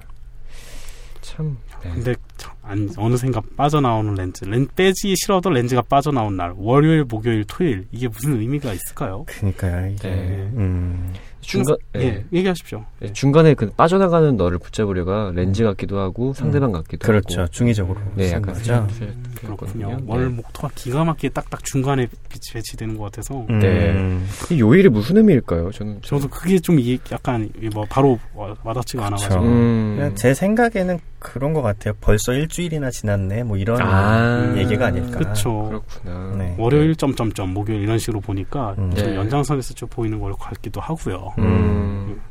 참. 1.21 1.57
네. 1.83 1.91
근데 1.93 2.15
참, 2.35 2.51
안, 2.61 2.89
어느샌가 2.97 3.41
빠져나오는 3.55 4.13
렌즈. 4.13 4.43
렌, 4.43 4.67
빼지 4.75 5.15
싫어도 5.15 5.49
렌즈가 5.49 5.81
빠져나온 5.83 6.35
날. 6.35 6.53
월요일, 6.57 7.05
목요일, 7.05 7.45
토요일. 7.45 7.87
이게 7.91 8.09
무슨 8.09 8.39
의미가 8.41 8.73
있을까요? 8.73 9.23
그러니까 9.25 9.87
이게 9.87 10.09
네. 10.09 10.49
음, 10.55 11.13
중 11.49 11.63
간, 11.63 11.75
예, 11.95 11.99
네. 11.99 12.25
얘기하십시오. 12.33 12.83
네, 12.99 13.11
중간에 13.13 13.53
그 13.53 13.69
빠져나가는 13.71 14.35
너를 14.37 14.59
붙잡으려가 14.59 15.31
렌즈 15.33 15.63
같기도 15.63 15.99
하고 15.99 16.33
상대방 16.33 16.71
같기도 16.71 17.05
그렇죠. 17.05 17.41
하고. 17.41 17.51
중의적으로 17.51 17.99
네, 18.15 18.27
쓴 18.27 18.37
약간 18.37 18.53
거죠. 18.53 18.87
슬- 18.91 19.13
그렇군요. 19.41 19.97
슬- 19.97 20.03
월, 20.07 20.29
네. 20.29 20.35
목토가 20.35 20.69
기가 20.75 21.03
막히게 21.03 21.29
딱딱 21.29 21.63
중간에 21.63 22.07
빛이 22.29 22.53
배치되는 22.53 22.97
것 22.97 23.05
같아서. 23.05 23.45
음, 23.49 23.59
네. 23.59 24.19
이 24.55 24.59
요일이 24.59 24.89
무슨 24.89 25.17
의미일까요? 25.17 25.71
저는. 25.71 25.99
저도 26.03 26.27
그게 26.27 26.59
좀 26.59 26.79
이- 26.79 26.99
약간 27.11 27.49
이뭐 27.61 27.85
바로 27.89 28.19
와- 28.35 28.55
와닿지가 28.63 29.07
않아가지고. 29.07 29.43
음. 29.43 30.11
제 30.15 30.33
생각에는 30.33 30.99
그런 31.19 31.53
것 31.53 31.61
같아요. 31.61 31.93
벌써 31.99 32.33
일주일이나 32.33 32.89
지났네. 32.89 33.43
뭐 33.43 33.57
이런 33.57 33.81
아. 33.81 34.55
얘기가 34.57 34.87
아닐까. 34.87 35.19
그쵸. 35.19 35.65
그렇구나. 35.65 36.35
네. 36.37 36.55
월요일 36.57 36.95
점점점 36.95 37.53
목요일 37.53 37.81
이런 37.81 37.99
식으로 37.99 38.21
보니까 38.21 38.75
음. 38.77 38.93
좀 38.95 39.07
네. 39.09 39.15
연장선에서 39.15 39.73
좀 39.73 39.89
보이는 39.89 40.19
걸 40.19 40.33
같기도 40.33 40.79
하고요. 40.79 41.33
음. 41.39 42.21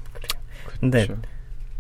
근데 0.81 1.07
그렇죠. 1.07 1.23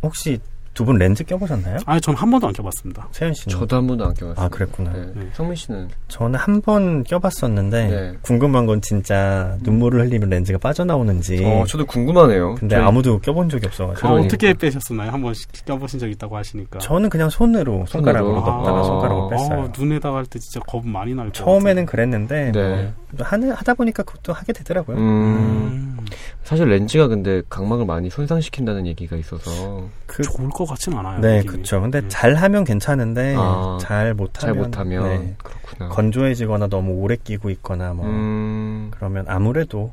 혹시 0.02 0.38
두 0.78 0.84
분 0.84 0.96
렌즈 0.96 1.24
껴보셨나요? 1.24 1.78
아니 1.86 2.00
전한 2.00 2.30
번도 2.30 2.46
안 2.46 2.52
껴봤습니다. 2.52 3.08
세현 3.10 3.34
씨는? 3.34 3.58
저도 3.58 3.76
한 3.78 3.86
번도 3.88 4.04
안 4.06 4.14
껴봤어요. 4.14 4.44
아, 4.44 4.48
그랬구나. 4.48 4.92
네. 4.92 5.06
네. 5.16 5.28
성민 5.32 5.56
씨는 5.56 5.88
저는 6.06 6.38
한 6.38 6.60
번 6.62 7.02
껴봤었는데 7.02 7.86
네. 7.88 8.12
궁금한 8.22 8.64
건 8.66 8.80
진짜 8.80 9.56
눈물을 9.62 10.00
흘리면 10.06 10.28
렌즈가 10.30 10.58
빠져나오는지. 10.58 11.44
어, 11.44 11.64
저도 11.66 11.84
궁금하네요. 11.86 12.54
근데 12.54 12.76
저희- 12.76 12.84
아무도 12.86 13.18
껴본 13.18 13.48
적이 13.48 13.66
없어가지고. 13.66 14.06
아, 14.06 14.10
그러니까. 14.12 14.26
어떻게 14.26 14.54
빼셨었나요? 14.54 15.10
한 15.10 15.20
번씩 15.20 15.64
껴보신 15.64 15.98
적 15.98 16.08
있다고 16.08 16.36
하시니까. 16.36 16.78
저는 16.78 17.10
그냥 17.10 17.28
손으로 17.28 17.84
손가락으로. 17.88 18.34
넣다가 18.36 18.78
아. 18.80 18.82
손가락으로 18.84 19.24
어, 19.24 19.28
뺐어요. 19.30 19.60
어, 19.64 19.72
눈에다가 19.76 20.18
할 20.18 20.26
때 20.26 20.38
진짜 20.38 20.60
겁 20.60 20.86
많이 20.86 21.12
날것 21.14 21.34
처음에는 21.34 21.86
그랬는데 21.86 22.52
네. 22.52 22.92
뭐 23.16 23.26
하는 23.26 23.50
하다 23.52 23.74
보니까 23.74 24.02
그것도 24.04 24.32
하게 24.32 24.52
되더라고요. 24.52 24.96
음, 24.98 25.02
음, 25.02 26.06
사실 26.44 26.68
렌즈가 26.68 27.08
근데 27.08 27.40
각막을 27.48 27.86
많이 27.86 28.10
손상시킨다는 28.10 28.86
얘기가 28.86 29.16
있어서 29.16 29.88
그 30.06 30.22
좋을 30.22 30.50
것 30.50 30.66
같진 30.68 30.94
않아요. 30.94 31.20
네. 31.20 31.42
그렇죠. 31.42 31.80
근데 31.80 31.98
음. 31.98 32.08
잘 32.08 32.34
하면 32.34 32.64
괜찮은데 32.64 33.34
아, 33.36 33.78
잘 33.80 34.14
못하면 34.14 34.54
잘 34.54 34.54
못하면 34.54 35.08
네, 35.08 35.34
그렇구나. 35.42 35.88
건조해지거나 35.88 36.68
너무 36.68 36.92
오래 36.94 37.16
끼고 37.16 37.50
있거나 37.50 37.92
뭐 37.94 38.06
음, 38.06 38.90
그러면 38.92 39.24
아무래도 39.28 39.92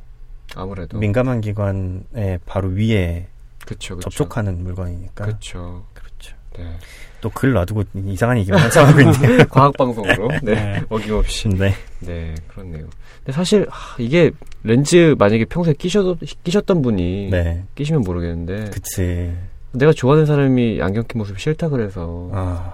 아무래도 0.56 0.98
민감한 0.98 1.42
기관에 1.42 2.40
바로 2.46 2.70
위에 2.70 3.28
그쵸, 3.66 3.96
그쵸. 3.96 4.10
접촉하는 4.10 4.64
물건이니까 4.64 5.26
그렇죠. 5.26 5.84
그렇죠. 5.94 6.36
네. 6.58 6.78
또글 7.22 7.54
놔두고 7.54 7.84
이상한 8.06 8.38
얘기만 8.38 8.60
하고 8.60 9.02
있네요. 9.02 9.46
과학 9.50 9.74
방송으로 9.76 10.30
네. 10.44 10.54
네. 10.54 10.82
어김없이 10.90 11.50
네. 11.50 11.74
네 12.00 12.36
그렇네요. 12.48 12.88
근데 13.18 13.32
사실 13.32 13.66
하, 13.70 13.96
이게 14.00 14.32
렌즈 14.64 15.16
만약에 15.18 15.46
평소에 15.46 15.74
끼셔 15.74 16.16
끼셨던 16.44 16.84
분이 16.84 17.30
네. 17.32 17.64
끼시면 17.74 18.02
모르겠는데 18.02 18.70
그치. 18.72 19.34
내가 19.78 19.94
좋아하는 19.94 20.26
사람이 20.26 20.82
안경 20.82 21.04
낀 21.08 21.20
모습이 21.20 21.40
싫다 21.40 21.70
그래서 21.70 22.30
아, 22.34 22.74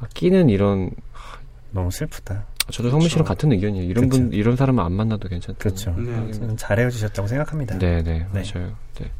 아, 0.00 0.06
끼는 0.14 0.48
이런 0.48 0.90
너무 1.70 1.90
슬프다. 1.90 2.44
저도 2.70 2.90
성민 2.90 3.08
씨랑. 3.08 3.24
같은 3.24 3.52
의견이에요. 3.52 3.88
이런 3.88 4.08
분 4.08 4.24
그쵸. 4.30 4.36
이런 4.36 4.56
사람은 4.56 4.82
안 4.82 4.92
만나도 4.92 5.28
괜찮다. 5.28 5.58
그렇죠. 5.58 5.94
네. 5.96 6.32
저는 6.32 6.56
잘 6.56 6.78
헤어지셨다고 6.80 7.28
생각합니다. 7.28 7.78
네, 7.78 8.02
네, 8.02 8.26
네. 8.32 8.42
맞아요. 8.52 8.72
네. 8.98 9.10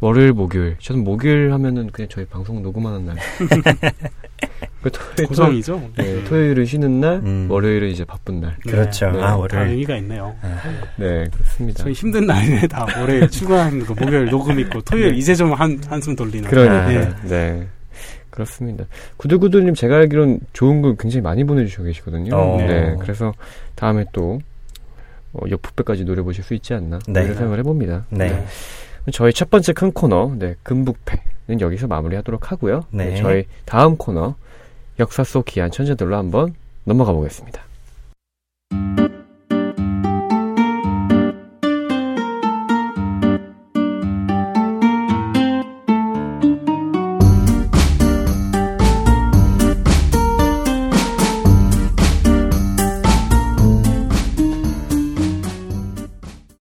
월요일, 0.00 0.32
목요일. 0.32 0.76
저는 0.80 1.04
목요일 1.04 1.52
하면은 1.52 1.90
그냥 1.90 2.08
저희 2.10 2.24
방송 2.26 2.62
녹음하는 2.62 3.06
날. 3.06 3.16
그 4.82 4.90
토요일, 4.92 5.26
고정이죠. 5.28 5.90
네, 5.96 6.22
토요일은 6.24 6.64
쉬는 6.64 7.00
날, 7.00 7.14
음. 7.24 7.48
월요일은 7.50 7.88
이제 7.88 8.04
바쁜 8.04 8.40
날. 8.40 8.56
그렇죠. 8.66 9.10
네. 9.10 9.18
아, 9.18 9.28
다 9.28 9.36
월요일. 9.36 9.68
의미가 9.68 9.96
있네요. 9.96 10.36
아, 10.42 10.60
네, 10.96 11.24
그렇습니다. 11.32 11.82
저희 11.82 11.92
힘든 11.92 12.26
날에 12.26 12.66
다 12.68 12.86
월요일 13.00 13.28
출근하는 13.28 13.84
거 13.84 13.94
목요일 13.94 14.26
녹음 14.26 14.60
있고 14.60 14.80
토요일 14.82 15.12
네. 15.12 15.18
이제 15.18 15.34
좀 15.34 15.52
한 15.54 15.80
한숨 15.88 16.14
돌리는. 16.14 16.48
그러니까, 16.48 16.86
네. 16.88 17.28
네. 17.28 17.66
그렇습니다. 18.30 18.84
구두구두님 19.16 19.74
제가 19.74 19.96
알기로는 19.96 20.40
좋은 20.52 20.82
글 20.82 20.94
굉장히 20.96 21.22
많이 21.22 21.42
보내주시고 21.44 21.84
계시거든요. 21.84 22.36
어. 22.36 22.56
네, 22.58 22.94
그래서 23.00 23.32
다음에 23.74 24.04
또 24.12 24.40
어, 25.32 25.40
옆부배까지 25.50 26.04
노려보실 26.04 26.44
수 26.44 26.52
있지 26.54 26.74
않나 26.74 26.98
네. 27.08 27.22
이런 27.22 27.34
생각을 27.34 27.58
해봅니다. 27.60 28.04
네. 28.10 28.44
저희 29.12 29.32
첫 29.32 29.50
번째 29.50 29.72
큰 29.72 29.92
코너, 29.92 30.34
네, 30.36 30.56
금북패는 30.62 31.60
여기서 31.60 31.86
마무리하도록 31.86 32.50
하고요. 32.50 32.84
네. 32.90 33.10
네. 33.10 33.16
저희 33.16 33.44
다음 33.64 33.96
코너, 33.96 34.34
역사 34.98 35.22
속 35.22 35.44
귀한 35.44 35.70
천재들로 35.70 36.16
한번 36.16 36.54
넘어가 36.84 37.12
보겠습니다. 37.12 37.62